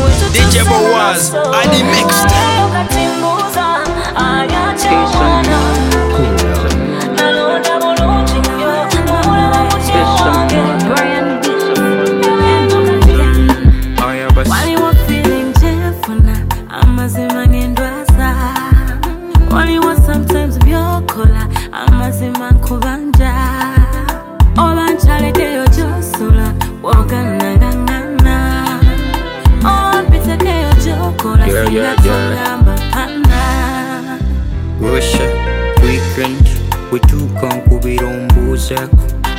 katimbuza 2.74 3.66
ayachawana 4.16 5.60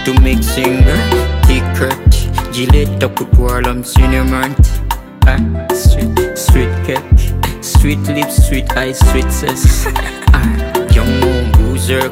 To 0.08 0.18
make 0.22 0.42
singer. 0.42 0.96
Secret 1.44 2.00
Gillette 2.50 3.04
up 3.04 3.20
with 3.20 3.28
Warlam 3.36 3.84
cinnamon. 3.84 4.56
Ah, 5.28 5.36
Sweet, 5.68 6.16
sweet 6.32 6.72
cake. 6.88 7.04
Sweet 7.60 8.00
lips, 8.16 8.48
sweet 8.48 8.72
eyes, 8.72 8.96
sweet 9.10 9.28
sex 9.30 9.84
ah, 10.32 10.48
Young 10.96 11.12
mong 11.20 11.52
boozer 11.60 12.08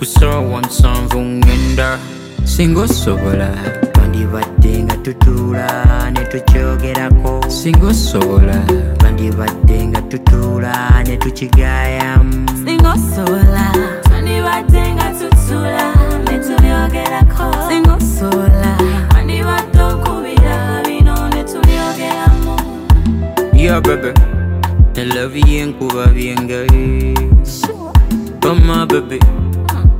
Kusawan 0.00 0.64
sang 0.72 1.04
vungenda 1.12 2.00
singosobola 2.48 3.52
bandibadde 3.92 4.88
nga 4.88 4.96
tutuula 5.04 5.68
ne 6.16 6.24
tukyogerako 6.32 7.44
singosobola 7.52 8.56
bandibadde 9.04 9.92
nga 9.92 10.00
tutuula 10.08 11.04
ne 11.04 11.16
tukigaayamu 11.20 12.48
singosobola 12.64 13.68
bandibadde 14.08 14.84
tutula, 15.44 15.94
netu 16.24 16.54
ne 16.62 17.20
ko. 17.33 17.33
yeah, 23.64 23.80
baby. 23.80 24.12
Te 24.92 25.06
la 25.06 25.26
vi 25.26 25.58
en 25.58 25.72
Cuba 25.72 26.06
bien 26.06 26.46
gay. 26.46 27.14
Toma, 28.40 28.84
baby. 28.84 29.18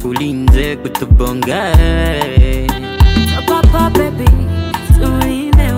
Ulinze 0.05 0.77
kutubonga. 0.83 1.73
Papa, 3.49 3.91
baby. 3.97 4.29
Tulime 5.01 5.73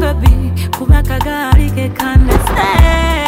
baby. 0.00 0.34
Kuba 0.76 1.02
kagari 1.02 1.70
ke 1.70 1.86
kandese. 1.94 3.27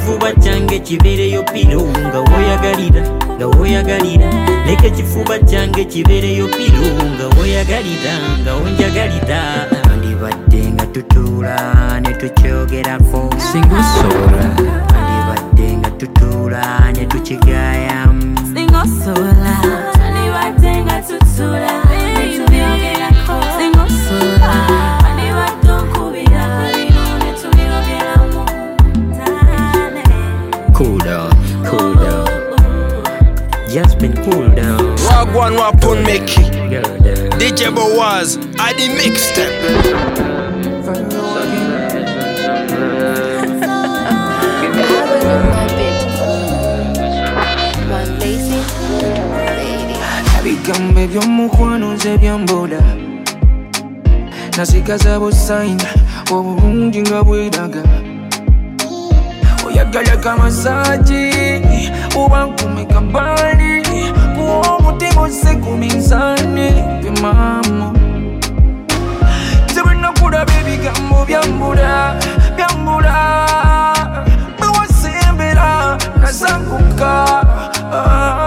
Ekifuba 0.00 0.32
kyange 0.32 0.78
kibeereyo 0.78 1.42
piro 1.42 1.82
nga 1.82 2.20
woyagalira 2.20 3.02
nga 3.36 3.46
woyagalira. 3.46 4.30
Leka 4.66 4.86
ekifuba 4.86 5.38
kyange 5.38 5.84
kibeereyo 5.84 6.48
piro 6.48 6.88
nga 7.12 7.26
woyagalira 7.36 8.12
nga 8.42 8.54
wonjagalira. 8.54 9.40
Bandibadde 9.84 10.72
nga 10.72 10.86
tutuula 10.86 12.00
ne 12.00 12.12
tukyogerako 12.14 13.30
singa 13.52 13.76
osobola 13.76 14.44
bandibadde 14.92 15.66
nga 15.76 15.90
tutuula 15.90 16.92
ne 16.96 17.06
tukigaayamu 17.06 18.36
singosobola 18.54 19.52
twandibadde 19.92 20.72
nga 20.84 20.96
tutula 21.02 21.89
been 34.00 34.14
cool 34.24 34.48
down. 34.54 34.96
Rock 35.06 35.34
one 35.34 35.54
weapon 35.54 36.02
make 36.04 36.22
it. 36.38 36.52
Yeah. 36.70 36.82
DJ 37.38 37.74
Boaz, 37.74 38.36
I 38.58 38.72
the 38.74 38.88
mixtape. 38.96 40.70
African 50.36 50.94
baby 50.94 51.18
omukwana 51.18 51.94
nze 51.94 52.18
byambola 52.18 52.80
nasigaza 54.56 55.18
busaina 55.20 55.84
obulungi 56.34 57.00
nga 57.02 57.24
bweraga 57.24 57.82
kyagala 59.84 60.16
kamasaki 60.16 61.32
uba 62.16 62.44
nkumeka 62.44 63.00
mbali 63.00 63.82
kuwa 64.36 64.74
omutima 64.76 65.20
ose 65.22 65.54
ku 65.56 65.70
minsaani 65.76 66.68
pimamu 67.02 67.92
tebulina 69.74 70.12
kulaba 70.20 70.52
ebigambo 70.60 71.24
byambula 71.26 72.14
byambula. 72.56 73.16
Biwasembera 74.60 75.96
nasanguka 76.20 77.12
ah. 77.92 78.39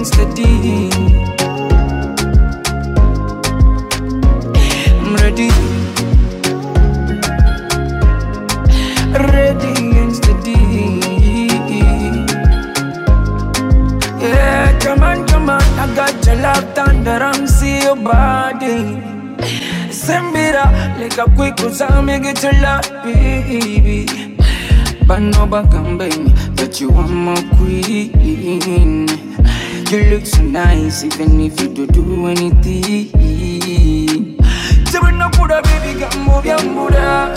Ready 0.00 0.08
and 0.08 0.14
steady. 0.14 0.90
I'm 4.96 5.14
ready. 5.16 5.50
Ready 9.12 9.98
and 9.98 10.16
steady. 10.16 10.56
Yeah, 14.18 14.78
come 14.78 15.02
on, 15.02 15.26
come 15.26 15.50
on. 15.50 15.60
I 15.60 15.94
got 15.94 16.24
your 16.24 16.36
love 16.36 16.74
thunder. 16.74 17.18
I'm 17.20 17.46
see 17.46 17.82
your 17.82 17.96
body. 17.96 19.02
Sembira, 19.90 20.64
like 20.98 21.18
a 21.18 21.30
quick 21.36 21.60
me 22.06 22.20
get 22.20 22.42
your 22.42 22.54
love, 22.62 22.88
baby. 23.02 24.06
But 25.06 25.18
no 25.20 25.46
bagambing 25.46 26.56
that 26.56 26.80
you 26.80 26.90
are 26.90 27.06
my 27.06 27.36
queen. 27.58 29.29
You 29.90 30.04
look 30.04 30.24
so 30.24 30.42
nice, 30.42 31.02
even 31.02 31.40
if 31.40 31.60
you 31.60 31.74
don't 31.74 31.92
do 31.92 32.26
anything. 32.28 33.10
Tebena 34.92 35.28
kuda 35.30 35.62
baby 35.62 35.98
gambo 35.98 36.40
byambura, 36.42 37.34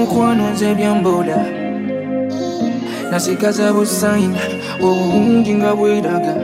mukono 0.00 0.42
ez'ebyamboola 0.52 1.38
nasigaza 3.10 3.66
busaini 3.76 4.38
obulungi 4.86 5.52
nga 5.54 5.70
bweraga 5.78 6.34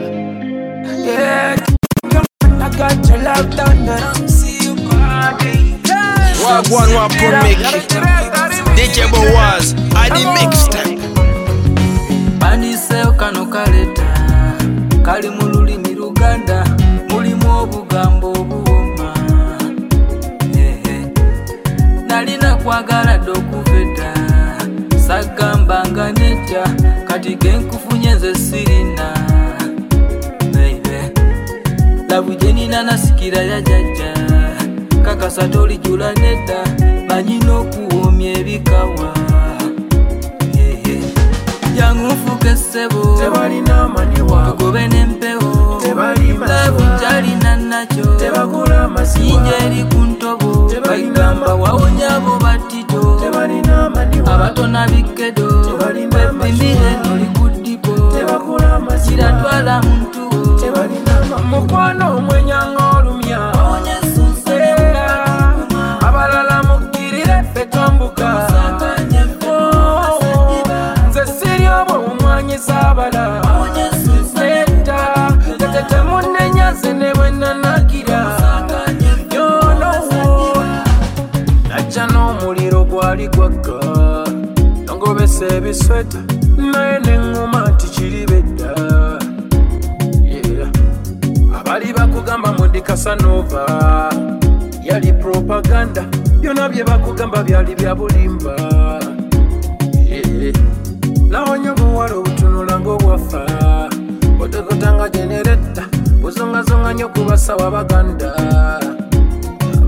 eh, 1.09 1.57
wagwanwa 6.45 7.09
promeki 7.09 7.77
dj 8.75 8.97
bowaz 9.11 9.65
adimix 10.01 10.56
kakasa 35.37 35.47
tolijula 35.47 36.13
nedda 36.13 36.63
banyina 37.07 37.57
okuwoomya 37.59 38.39
ebikawa. 38.39 39.13
Jangu 41.75 42.07
nfuuke 42.07 42.55
ssebo 42.55 43.17
Tebalina 43.19 43.87
maniwa. 43.87 44.55
tugobe 44.57 44.87
n'empewo. 44.87 45.81
Tebali 45.81 46.33
masiwa. 46.33 46.47
labu 46.47 46.83
kyalina 46.99 47.55
nakyo 47.55 48.05
yinja 49.21 49.57
eri 49.65 49.83
ku 49.83 49.97
ntobo. 49.97 50.71
Bagamba 50.87 51.55
wawonya 51.55 52.15
abo 52.15 52.39
batito 52.39 53.21
abatona 54.25 54.87
bikedo 54.87 55.47
bepimire 56.11 56.91
noli 57.03 57.25
ku 57.35 57.49
masiwa. 58.85 59.17
kiratwala 59.17 59.81
muntu 59.81 60.17
mukwano 61.49 62.17
omwenyanga 62.17 62.96
omwanyisa 72.57 72.89
abala 72.89 73.41
nedda 74.35 75.37
tete 75.57 75.83
temunenyaze 75.89 76.93
ne 76.93 77.13
bwe 77.13 77.31
nanakira 77.31 78.21
yonowo 79.33 80.63
najja 81.69 82.07
n'omuliro 82.07 82.83
gwali 82.85 83.27
gwakka 83.27 83.77
nongobesa 84.85 85.45
ebisweta 85.55 86.19
naye 86.57 86.99
neŋŋuma 86.99 87.69
nti 87.69 87.87
kiri 87.93 88.25
bedda. 88.25 88.69
Abali 91.57 91.93
bakugamba 91.93 92.53
mundi 92.57 92.81
kasanova 92.81 93.63
yali 94.83 95.13
propaganda 95.13 96.03
byona 96.41 96.69
bye 96.69 96.83
bakugamba 96.83 97.43
byali 97.43 97.75
bya 97.75 97.95
bulimba. 97.95 98.55
Nawonye 101.31 101.66
ng'obwafa 103.17 103.89
otokotanga 104.39 105.09
genereta 105.09 105.83
buzongazonga 106.21 106.93
nnyo 106.93 107.09
kubasawa 107.09 107.71
baganda. 107.71 108.33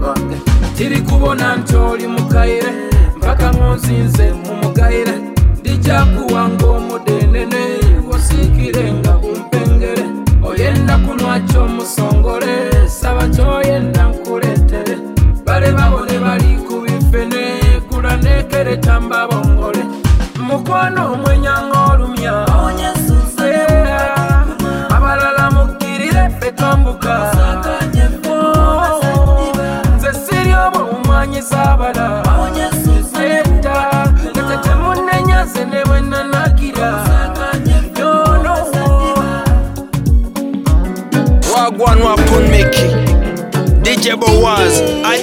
Bange 0.01 0.37
tiri 0.77 1.01
kubona 1.01 1.55
nti 1.55 1.75
oli 1.75 2.07
mukayire 2.07 2.71
mpaka 3.17 3.53
ngonzinze 3.53 4.33
mu 4.33 4.53
mugayire 4.63 5.13
ndija 5.59 6.05
kuwanga 6.05 6.65
omudenene 6.65 7.63
osiikire 8.11 8.93
nga 8.93 9.11
kumpengere 9.11 10.05
oyenda 10.43 10.97
kunwa 10.97 11.39
kyomusongole 11.39 12.87
saba 12.87 13.27
kyoyenda 13.27 14.03
nkuleetere 14.09 14.97
bale 15.45 15.71
babone 15.71 16.19
bali 16.19 16.57
ku 16.67 16.82
bifene 16.82 17.43
kula 17.89 18.17
nekereta 18.17 18.99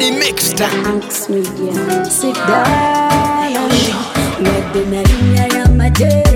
Daily 0.07 0.19
Mix 0.21 0.53
time. 0.53 1.03
Sit 1.11 1.45
down. 2.35 2.63
Let 4.41 4.73
the 4.73 4.85
Maria 4.87 5.69
Mater. 5.71 6.36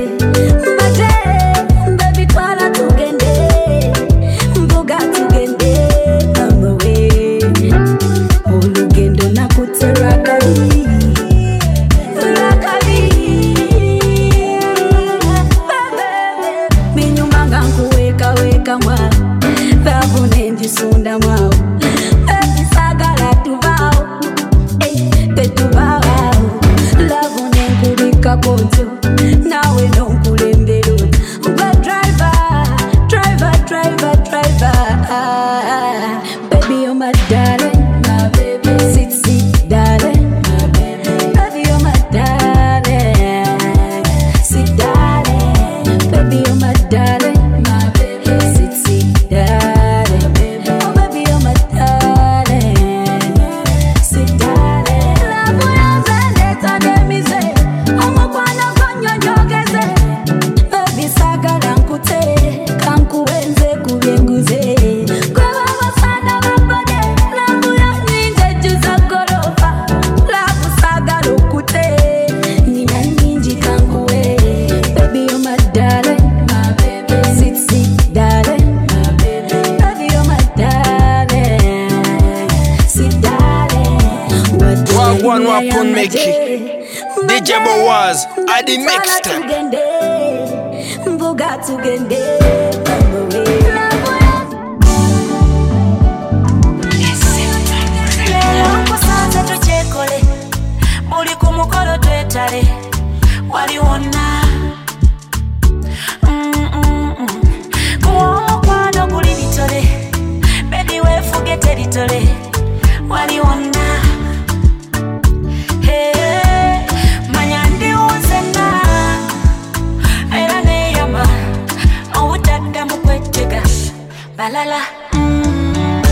la 124.51 124.64
la. 124.64 124.80
Mm, 125.12 126.03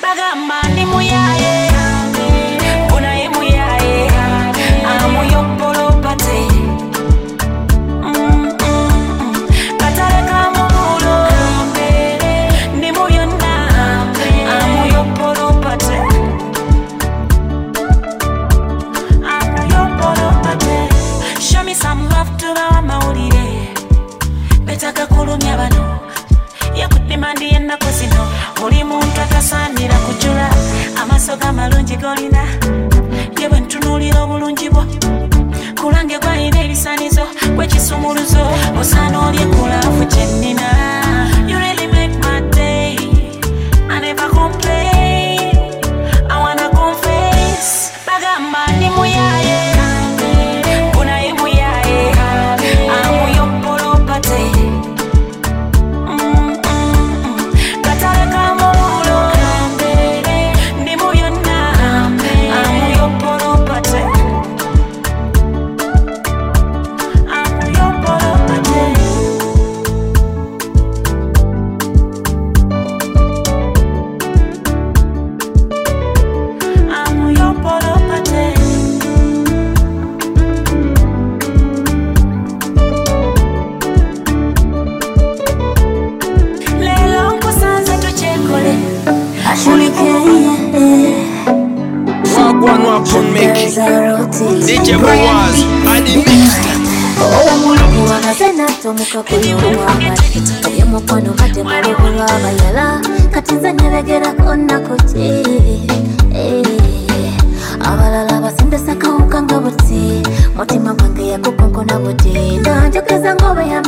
bagama. 0.00 0.63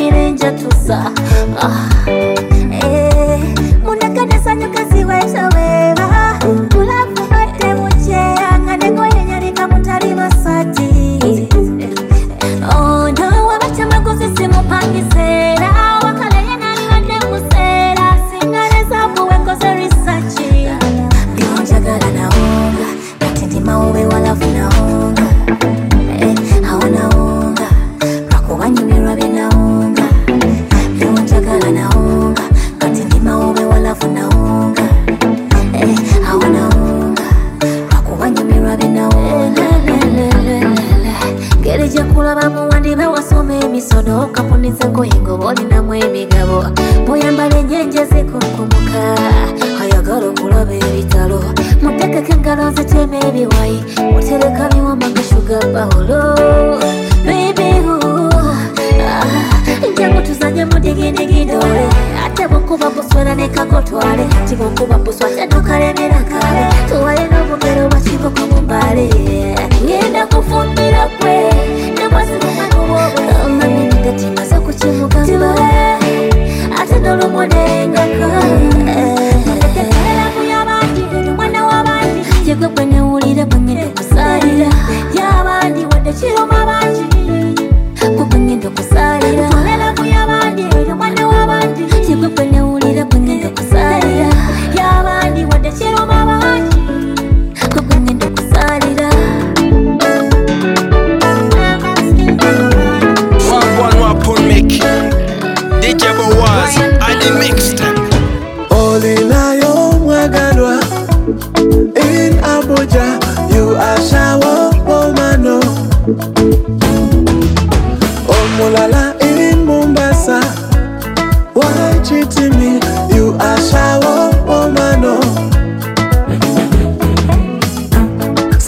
inince 0.07 0.57
tuzağa 0.57 1.12
Ah. 1.62 1.95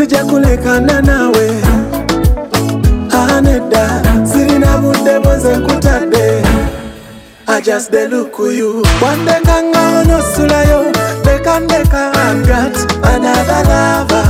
sijja 0.08 0.24
kulekana 0.24 1.00
nawe. 1.02 1.48
Anedda 3.36 4.02
sirina 4.32 4.78
budde 4.78 5.18
bwenze 5.20 5.56
nkutadde 5.56 6.42
ajasde 7.46 8.08
lukuyu 8.08 8.86
wandeka 9.02 9.62
nga 9.62 10.00
onosulayo 10.00 10.84
ndekandeka 11.22 12.12
agati 12.12 12.80
anabalava 13.02 14.24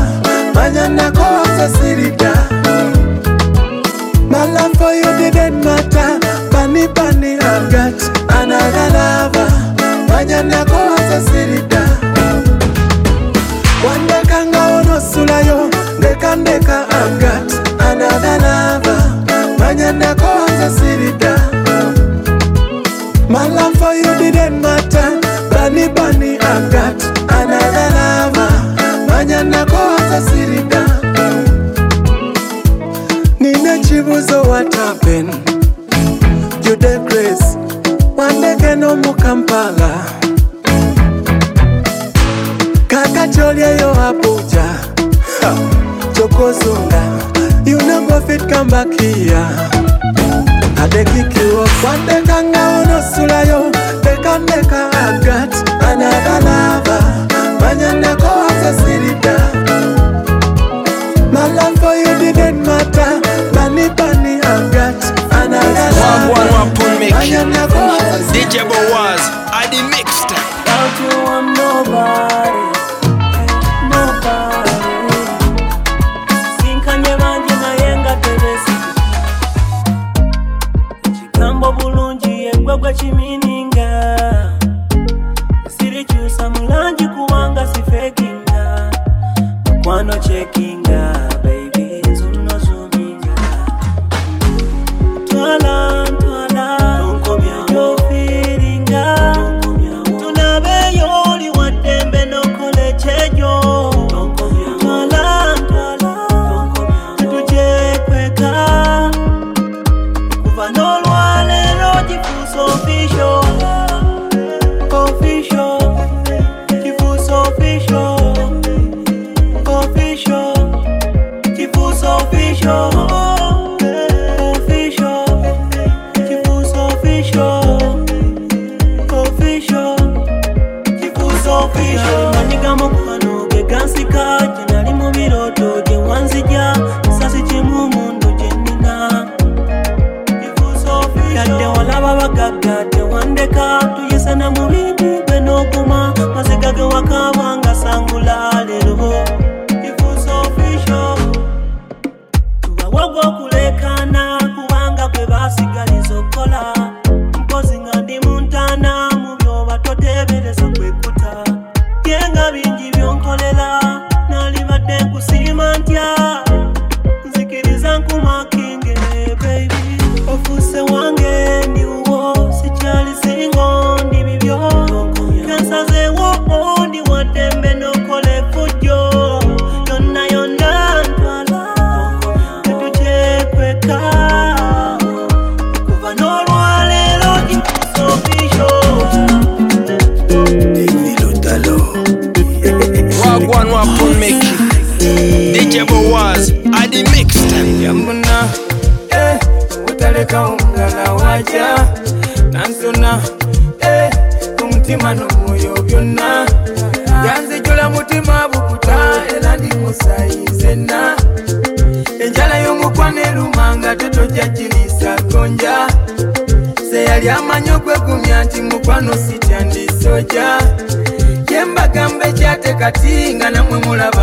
manya 0.54 0.88
nako 0.88 1.22
wasasilidda 1.22 2.32
malafo 4.30 4.92
yudided 4.94 5.64
mata 5.64 6.18
panipani 6.52 7.32
agati 7.34 8.04
anabalava 8.28 9.46
manya 10.08 10.42
nako 10.42 10.76
wasasilidda 10.76 11.82
wandeka 13.86 14.17
ndeka 16.36 16.36
ndeka 16.36 16.86
I've 16.90 17.20
got 17.20 17.52
another 17.80 18.38
lover. 18.44 19.00
Manya 19.58 19.92
nakoze 19.92 20.70
sirida 20.78 21.34
My 23.28 23.46
love 23.48 23.74
for 23.76 23.92
you 23.94 24.14
didn't 24.18 24.60
matter. 24.62 25.20
Bunny 25.50 25.88
bunny 25.88 26.38
I've 26.38 26.72
another 27.28 27.88
lover. 27.96 28.52
Manya 29.08 29.42
nakoza 29.44 30.20
sirida 30.30 30.84
Nina 33.40 33.78
chibuzo 33.84 34.44
what 34.46 34.74
happened? 34.74 35.34
You 36.64 36.76
the 36.76 36.98
grace. 37.08 37.56
Wandeke 38.16 38.76
no 38.78 38.96
mu 38.96 39.14
Kampala 39.14 40.04
Kaka 42.88 43.28
cholye 43.28 43.78
yo 43.80 43.92
Abuja 43.94 44.97
go 46.38 46.52
You 47.66 47.78
no 47.78 48.06
go 48.08 48.20
fit 48.26 48.48
come 48.48 48.68
back 48.68 48.88
here. 49.00 49.34
I 50.80 50.86
dey 50.90 51.04
kick 51.04 51.34
you 51.36 51.60
up. 51.60 51.68
Wateka 51.84 52.42
nga 52.44 52.62
unosula 52.82 53.42
yo. 53.48 53.70
Deka 54.02 54.38
ndeka 54.38 54.90
I've 54.92 55.24
got 55.24 55.52
another 55.82 56.38
lover. 56.46 57.02
Manyana 57.60 58.16
ko 58.16 58.28
hasa 58.46 58.72
sirita 58.80 59.36
My 61.32 61.46
love 61.52 61.76
for 61.80 61.94
you 61.94 62.14
didn't 62.32 62.62
matter. 62.64 63.20
Bani 63.52 63.88
bani 63.96 64.40
I've 64.40 64.72
got 64.72 64.96
another 65.34 65.90
lover. 65.98 66.46
Manyana 67.10 67.66
ko 67.68 67.78
hasa 67.78 68.18
sirita 68.30 68.48
DJ 68.48 68.64
Bowaz, 68.70 69.22
I 69.52 69.66
did 69.70 69.84
make 69.90 70.07
chimininga 82.94 84.16
sirichusa 85.78 86.50
mulanji 86.50 87.08
kuwanga 87.08 87.66
sifekinga. 87.66 88.90
Mukwano 89.66 90.14
chekinga 90.18 90.77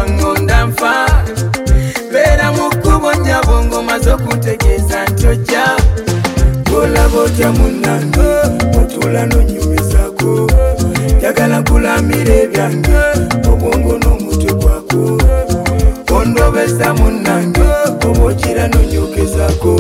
namwe 0.06 0.24
mulaba 0.24 0.24
ngonda 0.24 0.66
nfa. 0.66 1.06
Beera 2.12 2.52
mu 2.52 2.70
kkubo 2.70 3.14
nnyabo 3.14 3.66
ng'omaze 3.66 4.12
okuntegeeza 4.12 5.06
nti 5.12 5.28
ojja 5.28 5.66
olaba 6.78 7.20
otya 7.20 7.52
munnange 7.52 8.30
otuula 8.80 9.26
nonyumizaako 9.26 10.48
njagala 11.18 11.60
nkulamira 11.60 12.34
ebyange 12.44 13.00
obwongo 13.50 13.98
n'omutwe 13.98 14.54
gwako. 14.54 15.02
Ondobeza 16.16 16.94
munnange 16.94 17.68
oba 18.08 18.24
okira 18.30 18.68
nonyokezaako 18.68 19.74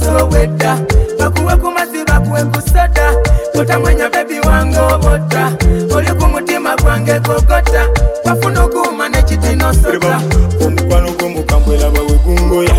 maaso 0.00 0.28
wedda 0.28 0.78
bakuwe 1.18 1.56
ku 1.56 1.70
mazzi 1.70 2.04
bakuwe 2.04 2.42
nkusada 2.42 3.14
totamwenya 3.52 4.08
bebi 4.08 4.40
wange 4.40 4.78
obota 4.78 5.52
oli 5.94 6.10
ku 6.18 6.26
mutima 6.26 6.76
gwange 6.76 7.20
gogota 7.20 7.88
wafuna 8.24 8.64
okuuma 8.64 9.08
nekitinosota 9.08 10.20
omukwano 10.66 11.10
gw'omukambwelaba 11.12 12.00
wegungoya 12.00 12.76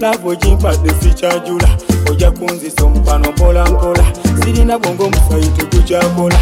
laavu 0.00 0.28
ogimpadde 0.28 0.90
sikyanjula 1.02 1.68
ojja 2.10 2.30
kunzisa 2.30 2.84
omukwano 2.84 3.30
mpola 3.32 3.64
mpola. 3.66 4.04
Sirina 4.44 4.78
bwonga 4.78 5.04
omusayi 5.04 5.48
tegukyakola 5.56 6.38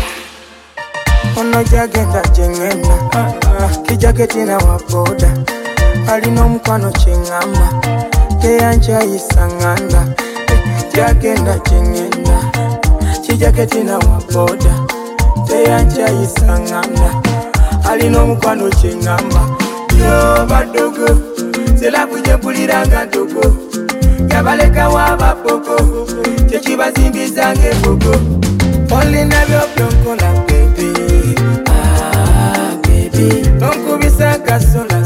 ono 1.40 1.62
gyagenda 1.64 2.22
gyengenda 2.34 2.96
ah, 3.12 3.32
ah. 3.60 3.68
kijaketina 3.86 4.58
waboda. 4.58 5.30
Alina 6.12 6.44
omukwano 6.44 6.90
kyeŋŋamba 6.90 8.15
teyankyayisa 8.46 9.42
ŋŋanda 9.58 10.02
jagenda 10.94 11.54
gyengenda 11.66 12.38
kijaketina 13.24 13.94
waboda 14.06 14.74
teyankyayisa 15.48 16.54
ŋŋanda 16.62 17.10
alina 17.90 18.18
omukwano 18.22 18.66
kyeŋŋamba 18.78 19.42
yobadogo 20.00 21.08
selabu 21.78 22.16
gyempuliranga 22.24 23.00
ntogo 23.06 23.44
yabalekawo 24.30 24.98
abapoko 25.10 25.76
kyekibazimbizanga 26.48 27.66
embogo 27.74 28.14
olina 28.96 29.38
byobyonkola 29.48 30.28
bebi 30.46 30.88
bebi 32.84 33.28
onkubisa 33.68 34.28
kasola 34.46 35.05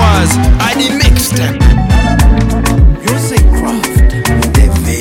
Boaz, 0.00 0.32
I 0.60 0.72
the 0.80 0.88
mixtape. 1.00 1.60
Music 3.04 3.44
craft. 3.56 4.10
Devi. 4.56 5.00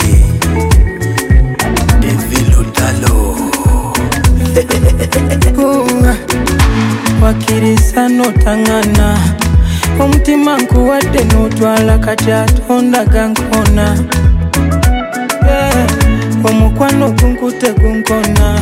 Devi 2.01 2.39
Lutalo. 2.51 3.15
Kunga, 5.55 6.15
wakirisa 7.21 8.09
notangana 8.09 9.17
omutima 9.99 10.57
nkuwadde 10.57 11.23
notwala 11.23 11.97
kati 11.97 12.31
atonda 12.31 13.05
gankona 13.05 13.97
Eh, 15.49 15.87
omukwano 16.43 17.11
gunkute 17.11 17.73
gunkona 17.73 18.61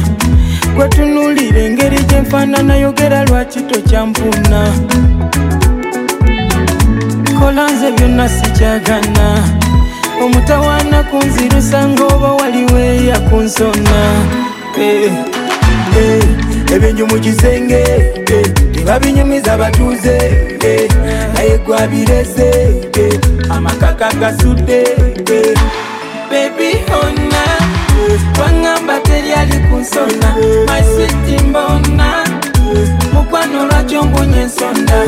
gwetunulira 0.75 1.59
engeri 1.61 1.97
gyenfaanana 2.03 2.75
yogera 2.75 3.25
lwaki 3.25 3.61
tokyampuna 3.61 4.73
kola 7.39 7.67
nze 7.71 7.91
byonna 7.91 8.29
sikyagana 8.29 9.43
omutawaana 10.23 11.03
kunzirusa 11.03 11.87
ng'oba 11.87 12.31
waliweeya 12.33 13.19
kunsona 13.19 13.97
Eh, 14.79 15.11
eh, 15.97 16.23
ebyonyo 16.75 17.05
mu 17.07 17.19
kisenge 17.19 17.81
eh, 18.31 18.45
tebabinyumiza 18.73 19.53
abatuuze 19.53 20.17
eh, 20.65 20.89
naye 21.33 21.57
gwabirese 21.57 22.49
amakaka 23.49 24.11
gasudde 24.19 24.83
bebi 26.29 26.71
ona 27.01 27.43
waŋŋamba 28.39 28.95
teryali 29.03 29.57
kunsona 29.69 30.29
maswiti 30.67 31.43
mbona 31.49 32.09
mukwano 33.13 33.65
lwakyo 33.65 34.03
mbunye 34.03 34.41
ensonda 34.41 34.99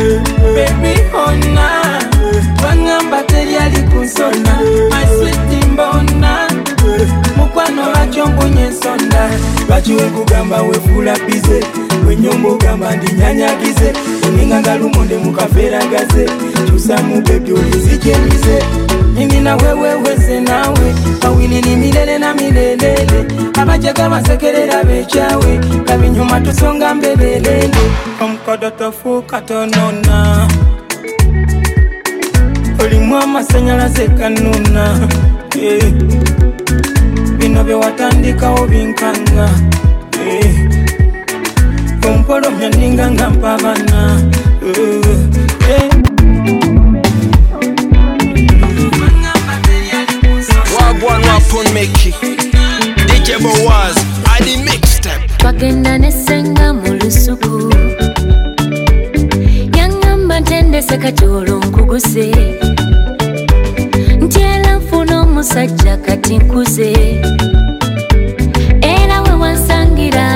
bebi 0.55 0.93
ona 1.27 1.67
Wangamba 2.63 3.23
teri 3.23 3.55
alikunsona 3.55 4.59
My 4.89 5.05
mbona 5.71 6.49
Mukwano 7.37 7.81
bachongo 7.93 8.43
nyensonda 8.47 9.29
Bachiwe 9.69 10.01
kugamba 10.03 10.61
wefulapize 10.61 11.63
Wenyombo 12.07 12.55
gamba 12.55 12.95
ndinyanyagize 12.95 13.93
Oninga 14.27 14.59
ngalumonde 14.59 15.17
mukaferagaze 15.17 16.29
Chusa 16.67 16.97
mubebi 17.03 17.51
ulizichemize 17.51 18.63
na 19.43 19.55
wewe 19.55 19.95
nawe 20.39 20.95
mawili 21.23 21.61
milele 21.75 22.17
na 22.17 22.33
milelele. 22.33 23.25
Abajaga 23.61 24.09
basekerera 24.09 24.83
bekyawe 24.83 25.59
kabinyuma 25.85 26.41
tusonga 26.41 26.93
mbebelele. 26.95 27.69
Omukodo 28.21 28.69
tofuuka 28.69 29.41
tonona 29.41 30.47
olimu 32.89 33.17
amasanyalaze 33.17 34.07
kanuna 34.17 35.07
Eh, 35.61 35.93
bino 37.37 37.63
byewatandikawo 37.63 38.67
binkanga. 38.67 39.49
Eh, 40.27 40.69
ompolomya 42.07 42.69
ninga 42.69 43.11
nga 43.11 43.29
mpabana 43.29 44.21
Eh, 44.61 45.01
eh. 45.69 45.89
Wagwan 50.75 51.21
Wapon 51.27 51.73
Mickey. 51.73 52.13
DJ 53.07 53.37
Boaz, 53.41 53.95
I 54.25 54.39
the 54.41 54.55
mixtape. 54.65 55.27
twagenda 55.37 55.97
nesenga 55.97 56.73
mu 56.73 56.93
lusuku 56.93 57.68
ntendeseka 60.79 61.11
kyolo 61.11 61.59
nkuguse. 61.59 62.31
Nti 64.21 64.39
era 64.41 64.75
nfuna 64.77 65.21
omusajja 65.21 65.97
kati 65.97 66.37
nkuze. 66.37 66.91
Era 68.81 69.21
we 69.21 69.33
wansangira 69.41 70.27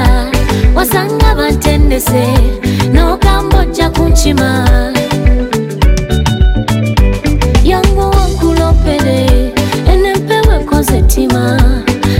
wasanga 0.75 1.35
bantendese 1.35 2.23
n'ogamba 2.93 3.59
ojja 3.59 3.89
kunkima. 3.89 4.67
Yangu 7.63 7.99
wankulopere 7.99 9.51
enempewe 9.93 10.59
koze 10.65 11.01
ttima 11.01 11.61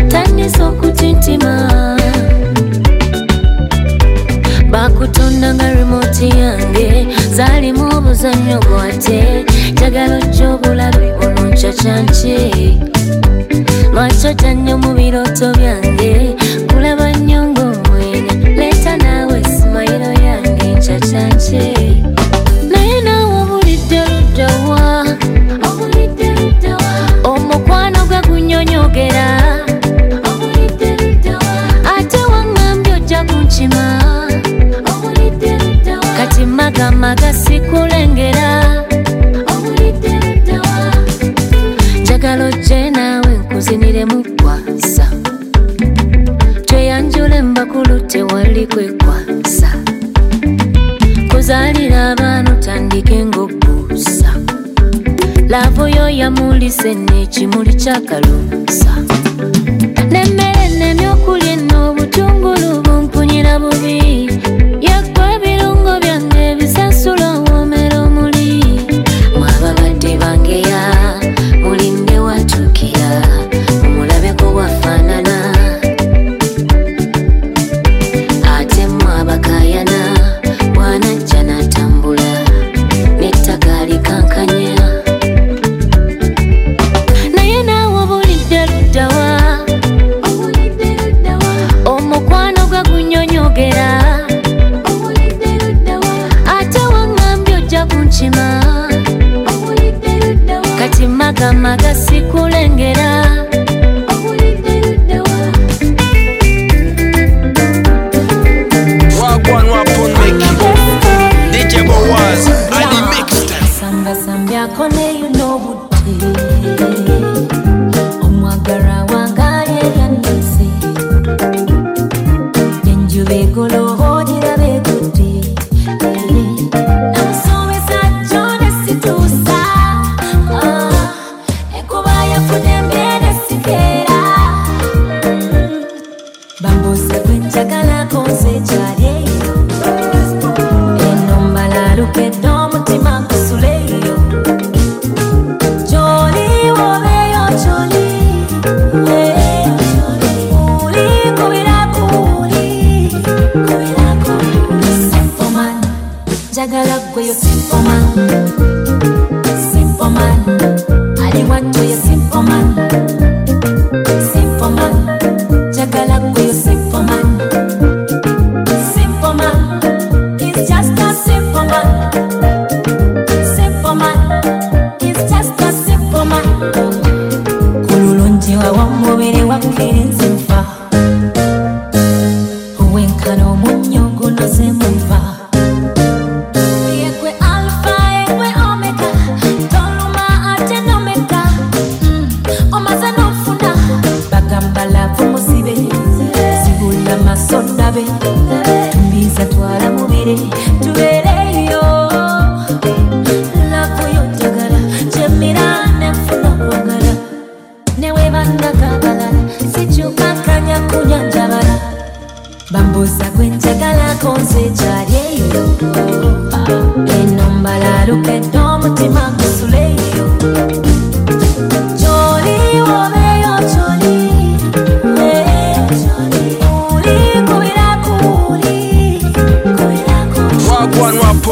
tandisa 0.07 0.67
okutintima 0.67 1.69
bakutonda 5.04 5.54
nga 5.54 5.68
rimoti 5.76 6.30
yange. 6.39 7.08
Zaalimu 7.36 7.84
obuzannyo 7.97 8.60
bwate 8.60 9.45
jagala 9.80 10.16
ojja 10.18 10.49
obulabe 10.56 11.08
ononcacance 11.24 12.36
lwaki 13.93 14.28
ojja 14.28 14.54
nnyo 14.54 14.78
mu 14.78 14.93
birooto 14.97 15.51
byange 15.60 16.36
kulaba 16.72 17.12
nnyo 17.12 17.41
ng'omwenya 17.51 18.34
leeta 18.58 18.97
naawe 18.97 19.43
simayiro 19.43 20.12
yange 20.28 20.68
ncacance 20.80 21.62
magamaga 37.04 37.34
sikulengera 37.34 38.86
jagala 42.04 42.45
ojje 42.45 42.89
naawe 42.91 43.38
nkuzinire 43.38 44.06
mukwasa 44.06 45.08
tweyanjule 46.66 47.41
mbakulu 47.41 47.99
tewali 47.99 48.68
kwekwasa 48.68 49.70
kuzaalira 51.32 52.12
abaana 52.12 52.51
otandike 52.51 53.26
ng'obuusa 53.26 54.34
laavu 55.49 55.88
yo 55.88 56.10
yamulise 56.10 56.93
n'ekimuli 56.95 57.74
kyakaluusa 57.74 58.91
nemmere 60.12 60.66
nemyokulya 60.80 61.51
eno 61.54 61.89
obutungulu 61.89 62.82
bumpunyira 62.86 63.60
bubi 63.60 64.22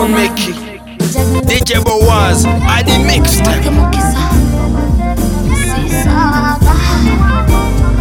Phone 0.02 0.14
Meki, 0.16 0.54
DJ 1.45 1.78
Bowaz, 1.84 2.43
I 2.66 2.82
the 2.82 2.93
mixtape. 3.06 3.62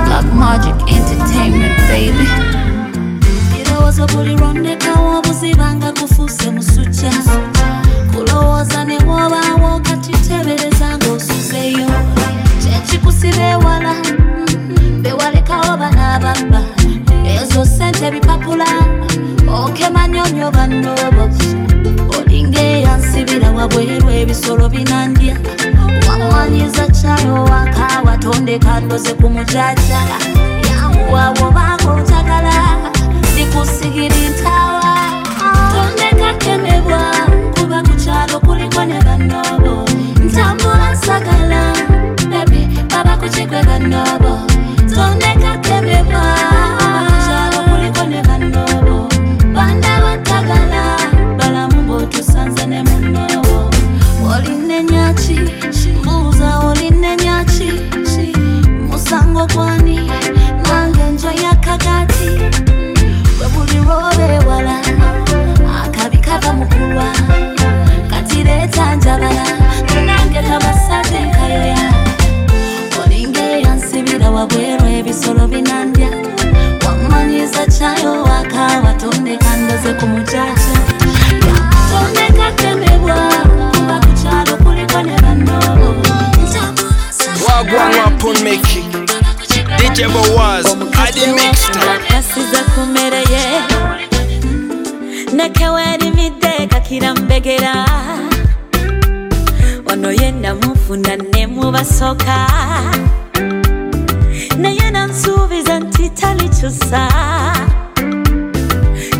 Black 0.06 0.24
Magic 0.32 0.74
Entertainment, 0.88 1.76
baby. 1.90 2.26
Kirowoozo 3.52 4.06
buli 4.06 4.36
lwonnekawo 4.36 5.18
obuzibanga 5.18 5.92
kufuse 5.92 6.50
musukya 6.50 7.12
kulowooza 8.14 8.84
ne 8.84 8.96
wobaawo 8.98 9.76
okakitebereza 9.76 10.96
ng'osuzeyo 10.98 11.86
kyekikusiba 12.62 13.50
ewala 13.50 13.94
mm, 13.94 15.02
bewalekawo 15.02 15.76
bana 15.76 16.14
ababba 16.14 16.62
ezo 17.42 17.64
sente 17.66 18.10
bipapula 18.10 18.66
okemanyonyo 19.64 20.50
bannoobo 20.50 21.19
ebisolo 24.40 24.68
binandya 24.68 25.36
wawanyiza 26.08 26.86
kyalo 26.88 27.44
waka 27.44 28.00
watondeka 28.06 28.80
ndoze 28.80 29.12
ku 29.14 29.28
mucacara 29.30 30.16
yanguwawo 30.70 31.50
baga 31.52 31.90
otagala 31.92 32.56
ndikusigiri 33.32 34.22
ntawa 34.32 34.96
tondeka 35.72 36.28
kemebwa 36.40 37.00
kuba 37.54 37.78
ku 37.84 37.92
kyalo 38.02 38.40
kuliko 38.40 38.80
Muneke 95.40 95.68
weerimidde 95.68 96.66
kakira 96.70 97.14
mbegera. 97.14 97.86
Wano 99.86 100.12
yenna 100.12 100.54
mufuna 100.54 101.16
ne 101.16 101.46
mubasoka. 101.46 102.46
Naye 104.58 104.90
nansuubiza 104.90 105.78
nti 105.80 106.10
talikyusa 106.10 107.08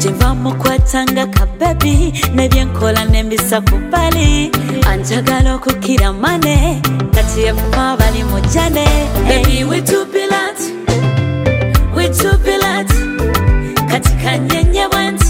Kyenva 0.02 0.34
mukwata 0.34 1.04
nga 1.04 1.26
kabebi 1.26 2.12
Nebyenkola 2.34 3.04
nembisa 3.04 3.60
ku 3.60 3.76
bbali 3.78 4.50
Anjagala 4.90 5.54
okukira 5.54 6.12
mane 6.12 6.82
Kati 7.14 7.40
efuma 7.42 7.96
bali 7.96 8.24
mujane. 8.24 8.84
Baby 9.28 9.64
we 9.64 9.80
too 9.80 10.04
blunt 10.04 10.60
We 11.96 12.08
too 12.08 12.36
blunt 12.44 12.90
Kati 13.90 14.12
kanyenye 14.24 14.88
bwanti 14.88 15.29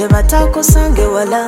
kye 0.00 0.08
batakusange 0.08 1.04
wala. 1.14 1.42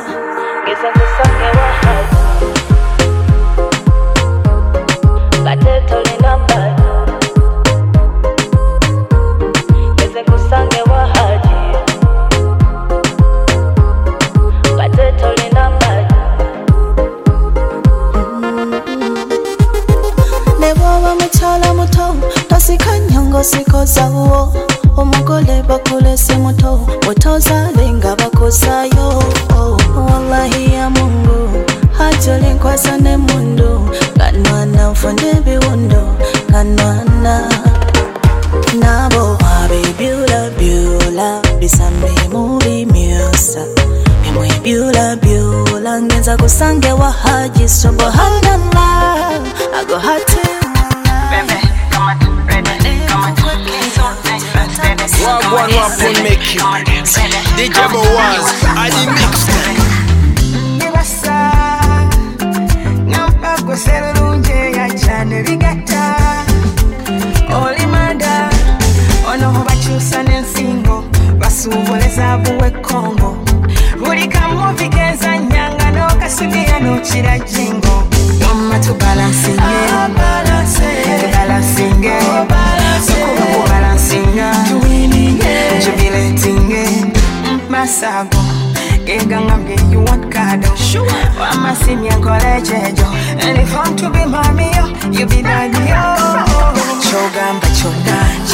Never 57.75 57.97
was. 57.97 58.45
I 58.77 58.91
didn't 58.91 59.22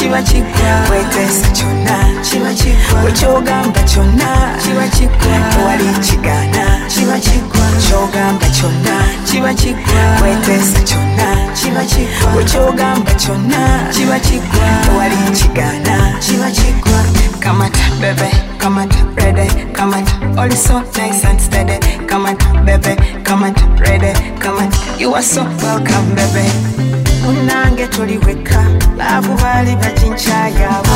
kiba 0.09 0.21
kigwa 0.21 0.89
weteesa 0.91 1.47
kyonna 1.53 1.97
kiba 2.21 2.53
kigwa 2.53 3.01
wekyogamba 3.05 3.79
kyonna 3.83 4.57
kiba 4.63 4.87
kigwa 4.87 5.39
tewali 5.53 5.85
kigaana 6.01 6.79
kiba 6.87 7.19
kigwa 7.19 7.67
kyogamba 7.87 8.45
kyonna 8.49 9.03
kiba 9.31 9.53
kigwa 9.53 10.21
weteesa 10.23 10.79
kyonna 10.79 11.35
kiba 11.53 11.83
kigwa 11.83 12.33
wekyogamba 12.37 13.11
kyonna 13.13 13.87
kiba 13.91 14.19
kigwa 14.19 14.69
tewali 14.85 15.15
kigaana 15.33 16.13
kiba 16.19 16.51
kigwa 16.51 17.03
kamata 17.39 17.79
bebe. 18.01 18.31
Kamata 18.57 18.97
rede. 19.15 19.45
Kamata 19.73 20.11
all 20.37 20.51
so 20.51 20.79
nice 20.97 21.23
and 21.25 21.39
steady. 21.39 21.79
Kamata 22.07 22.45
bebe. 22.65 22.95
Kamata 23.23 23.61
rede. 23.79 24.13
Kamata 24.39 24.99
you 24.99 25.13
are 25.13 25.21
so 25.23 25.43
welcome 25.63 26.13
bebe 26.15 26.98
munange 27.23 27.87
toli 27.87 28.17
weka 28.17 28.65
laavu 28.97 29.33
baali 29.41 29.75
bakinkyayabo 29.75 30.95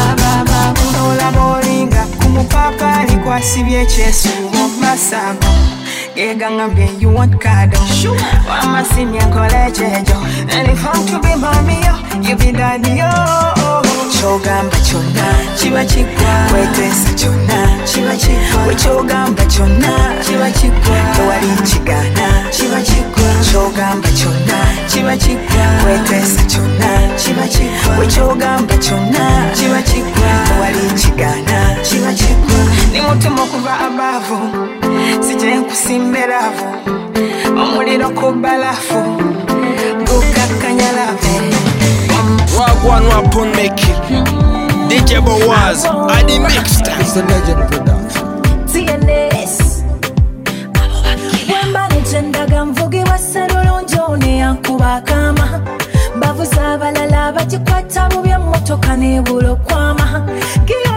olaba 1.12 1.46
olinga 1.56 2.04
ku 2.20 2.30
mupaapaali 2.30 3.16
kwasibye 3.18 3.82
ekyesuubo 3.82 4.62
masago 4.82 5.48
gegangambye 6.16 6.88
you 7.00 7.10
want 7.16 7.36
kado? 7.38 7.78
Wamasimya 8.50 9.26
nkola 9.26 9.68
ekyejo 9.68 10.18
and 10.56 10.68
if 10.72 10.86
I'm 10.86 11.06
to 11.08 11.20
be 11.20 11.34
mamiyo 11.36 11.94
you 12.22 12.36
be 12.38 12.52
daddiyo 12.52 13.12
kyogamba 14.24 14.78
kyonna 14.78 15.26
kiba 15.60 15.86
kigwa 15.86 16.32
weteesa 16.54 17.14
kyonna 17.14 17.68
kiba 17.86 18.16
kigwa 18.16 18.64
wekyogamba 18.68 19.46
kyonna 19.46 19.92
kiba 20.26 20.50
kigwa 20.52 20.98
tewali 21.16 21.48
kigaana 21.64 22.50
kiba 22.52 22.82
kigwa 22.82 23.30
kyogamba 23.52 24.10
kyonna 24.10 24.58
kiba 24.88 25.18
kigwa 25.18 25.66
weteesa 25.88 26.44
kyonna 26.44 26.90
kiba 27.24 27.48
kigwa 27.48 27.98
wekyogamba 28.00 28.78
kyonna 28.78 29.52
kiba 29.56 29.82
kigwa 29.82 30.30
tewali 30.48 31.02
kigaana 31.02 31.76
kiba 31.82 32.14
kigwa 32.14 32.60
ni 32.94 33.02
mutima 33.02 33.42
okuva 33.44 33.80
abaavu 33.80 34.40
sije 35.28 35.56
nkusimba 35.56 36.20
eraavu 36.20 36.66
omuliro 37.62 38.10
ku 38.10 38.32
balafu 38.32 39.04
Wagwan 42.64 43.04
Wapun 43.12 43.48
Meki 43.56 43.92
DJ 44.90 45.20
Bowaz 45.20 45.84
Adi 46.16 46.40
Mixta 46.40 46.96
It's 47.02 47.16
a 47.18 47.24
legend 47.26 47.68
production 47.70 48.28
TNS 48.72 49.84
wembalejja 51.54 52.18
endaga 52.20 52.66
mvugi 52.66 52.98
wa 53.04 53.18
ssero 53.18 53.64
lonjooni 53.64 54.40
yakuba 54.40 54.94
akaama 54.96 55.62
bavuza 56.20 56.68
abalala 56.74 57.32
bagikwata 57.32 58.10
bubi 58.10 58.30
emmotoka 58.30 58.96
n'ebula 58.98 59.52
okwama 59.52 60.26
giyo 60.66 60.93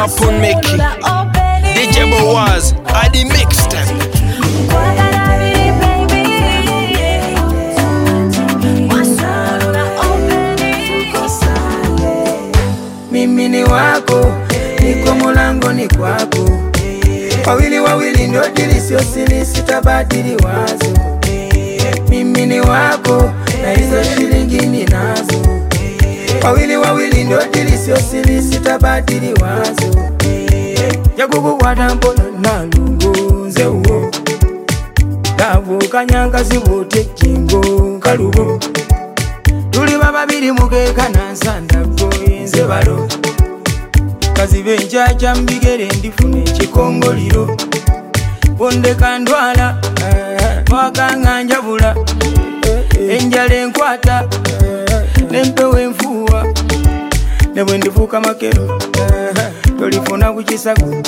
Mapun 0.00 0.40
Meki, 0.40 0.76
DJ 1.76 2.08
Boaz, 2.10 2.72
Adi 2.88 3.24
Mixtape. 3.24 4.00
mimi 13.12 13.48
ni 13.48 13.64
wako, 13.64 14.32
niko 14.82 15.14
mulango 15.14 15.72
ni 15.72 15.88
kwako. 15.88 16.50
Wawili 17.46 17.80
wawili 17.80 18.26
ndio 18.26 18.48
dili, 18.54 18.80
sio 18.80 19.00
sili, 19.02 19.46
sitabadili 19.46 20.36
wazo. 20.36 20.98
Mimi 22.08 22.46
ni 22.46 22.60
wako 22.60 23.32
na 23.62 23.70
hizo 23.72 24.04
shida 24.04 24.29
wawili 26.44 26.76
wawili 26.76 27.24
ndio 27.24 27.42
dili 27.52 27.78
sio 27.78 27.96
siri 27.96 28.42
sitabadili 28.42 29.34
wazo. 29.34 30.10
Jakukukwata 31.16 31.94
mpona 31.94 32.22
nalungunze 32.40 33.66
uwo 33.66 34.10
davukanyanga 35.36 36.42
zibuti 36.42 37.08
jingo 37.22 37.98
kalubo 38.00 38.60
tuliba 39.70 40.12
babiri 40.12 40.52
mukeka 40.52 41.08
nansandago 41.08 42.10
nze 42.42 42.64
balo. 42.64 43.08
Kazibe 44.32 44.74
encaca 44.74 45.34
mbigere 45.42 45.88
ndifuna 45.98 46.38
ekikongoliro 46.38 47.56
bondeka 48.56 49.18
ndwala 49.18 49.76
wakanga 50.72 51.42
njabula 51.42 51.96
enjala 53.10 53.54
enkwata 53.54 54.28
nempewo 55.30 55.78
enfuuwa 55.80 56.09
ne 57.54 57.64
bwe 57.64 57.78
ndifuuka 57.78 58.20
makero 58.20 58.80
tolifuna 59.78 60.32
ku 60.32 60.42
kisago 60.42 61.02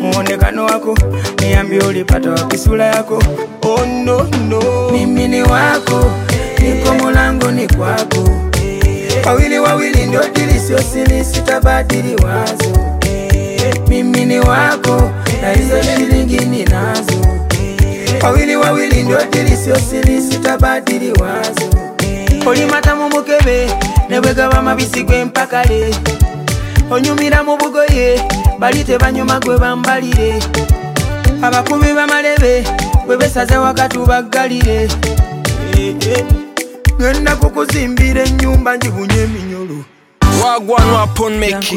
muonekano 0.00 0.64
wako 0.64 0.98
niambie 1.40 1.78
ulipata 1.80 2.30
wapi 2.30 2.58
sura 2.58 2.84
yako. 2.86 3.22
Oh, 3.62 3.86
no, 4.04 4.26
no. 4.48 4.90
mimi 4.92 5.28
ni 5.28 5.42
wako 5.42 6.10
niko 6.62 6.94
mulango 6.94 7.50
ni 7.50 7.66
kwako. 7.68 8.28
Wawili 9.26 9.58
wawili 9.58 10.06
ndio 10.06 10.20
dili 10.34 10.60
sio 10.60 10.78
siri 10.82 11.24
sitabadili 11.24 12.14
wazo. 12.24 12.98
Mimi 13.88 14.24
ni 14.24 14.38
wako 14.40 15.10
na 15.42 15.52
hizo 15.52 15.82
shilingi 15.82 16.38
ninazo 16.38 17.26
wawili 18.22 18.56
wawili 18.56 19.02
ndio 19.02 19.18
dili 19.30 19.56
sio 19.56 19.76
siri 19.78 20.22
sitabadili 20.22 21.12
wazo 21.12 21.75
olimata 22.46 22.94
mu 22.94 23.08
mukebe 23.08 23.66
ne 24.08 24.20
bwe 24.20 24.34
gaba 24.34 24.62
mabisi 24.62 25.02
gw'empakale 25.04 25.94
onyumira 26.90 27.42
mu 27.42 27.56
bugoye 27.58 28.20
bali 28.58 28.84
tebanyuma 28.84 29.40
gwe 29.40 29.58
bambalire 29.58 30.38
abakubi 31.42 31.92
bamalebe 31.94 32.64
bwe 33.06 33.16
besaze 33.16 33.56
wakati 33.56 33.98
baggalire 33.98 34.88
ngenda 37.00 37.36
kukuzimbira 37.36 38.22
ennyumba 38.24 38.76
njibunye 38.76 39.18
eminyolo 39.22 39.84
Wagwan 40.44 40.86
Wapon 40.92 41.38
Meki. 41.38 41.76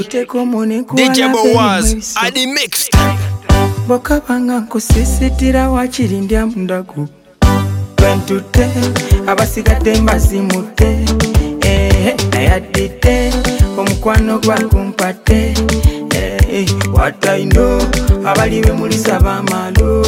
DJ 0.95 1.31
Boaz. 1.31 2.13
I 2.21 2.29
the 2.29 2.45
mixed. 2.45 2.93
bwokabanga 3.87 4.59
nkusisitira 4.59 5.69
wakirindya 5.69 6.45
mundagu 6.45 7.07
bwentute 7.99 8.67
abasigadde 9.27 10.01
mbazimute 10.01 10.99
eh, 11.61 12.15
nayaddidde 12.33 13.33
omukwano 13.77 14.39
gwakumpate 14.39 15.53
eh, 16.15 16.69
wataino 16.93 17.81
abali 18.25 18.61
bemulisa 18.61 19.19
bamalo 19.19 20.05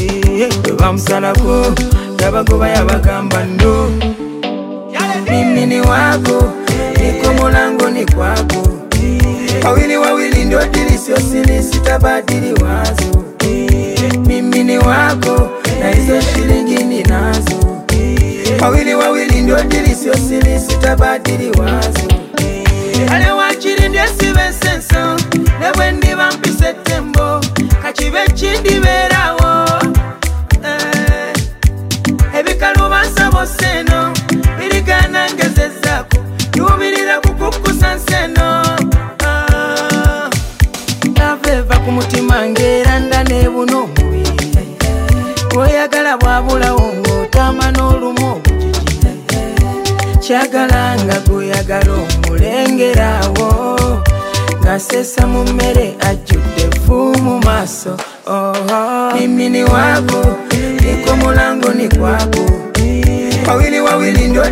eh, 0.00 0.48
bwe 0.62 0.72
bamusalako 0.72 1.66
yabagoba 2.22 2.68
yabagamba 2.68 3.44
ndo. 3.44 3.90
Mimi 5.30 5.66
ni 5.66 5.80
wako 5.80 6.52
niko 7.02 7.32
mulango 7.34 7.90
ni 7.90 8.04
wawili 9.64 9.96
wawili 9.96 10.44
ndio 10.44 10.58
wazo 12.52 13.24
mimi 14.26 14.64
ni 14.64 14.78
wako 14.78 15.50
shilingi 16.34 16.73
ninazo 17.18 17.80
wawili 18.62 18.94
wawili 18.94 19.40
ndio 19.40 19.62
dili 19.62 19.94
sio 19.94 20.14
siri 20.14 20.60
sitabadili 20.60 21.50
wazo. 21.60 22.08
Ale 23.12 23.30
wakiri 23.30 23.88
ndyesiba 23.88 24.44
ensenso 24.46 25.16
ne 25.60 25.72
bwe 25.76 25.92
ndiba 25.92 26.32
mpisa 26.32 26.68
ettembo 26.68 27.40
kakibe 27.82 28.26
kindibeerawo 28.26 29.68
Eh, 30.64 31.32
ebikalu 32.38 32.88
bansabo 32.90 33.46
seno 33.46 34.12
birigana 34.58 35.30
ngezezaako 35.32 36.16
yuubirira 36.56 37.20
kukukusa 37.20 37.94
nseno 37.94 38.62
Ah, 39.26 40.30
lava 41.18 41.52
eva 41.52 41.76
ku 41.78 41.90
mutima 41.92 42.46
ng'eranda 42.48 43.24
nebuna 43.24 43.76
omubiri 43.76 44.24
bw'oyagala 45.50 46.16
bwabulawo 46.18 46.63
cagalanga 50.26 51.20
guyagala 51.28 51.92
omulengerawo 52.02 53.48
ngasesa 54.60 55.26
mu 55.26 55.44
mmere 55.44 55.94
ajjudde 56.08 56.64
vvu 56.80 57.12
mu 57.24 57.38
maaso. 57.44 57.96
Oho 58.26 59.12
mimini 59.20 59.62
wako 59.64 60.20
niko 60.80 61.16
mulango 61.16 61.68
wawili 63.48 63.80
wawili 63.80 64.28
ndio 64.28 64.44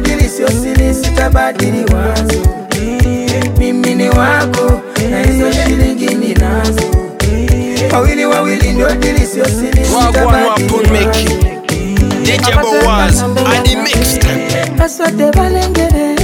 mimini 3.59 4.09
wako 4.09 4.81
na 5.11 5.23
hizo 5.23 5.53
shilingi 5.53 6.15
ninazo 6.15 6.83
wawili 7.93 8.27
wawili 8.27 8.73
ndio 8.73 8.89
DJ 12.33 12.49
Boaz. 12.63 13.23
I 13.23 13.63
the 13.63 13.75
mixed. 13.85 14.23
baswadde 14.79 15.31
balengere 15.37 16.17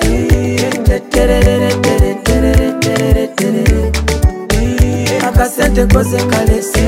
Akasente 5.27 5.85
koze 5.93 6.17
kalese. 6.17 6.85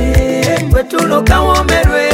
Bwetulo 0.71 1.21
kawomerwe 1.21 2.09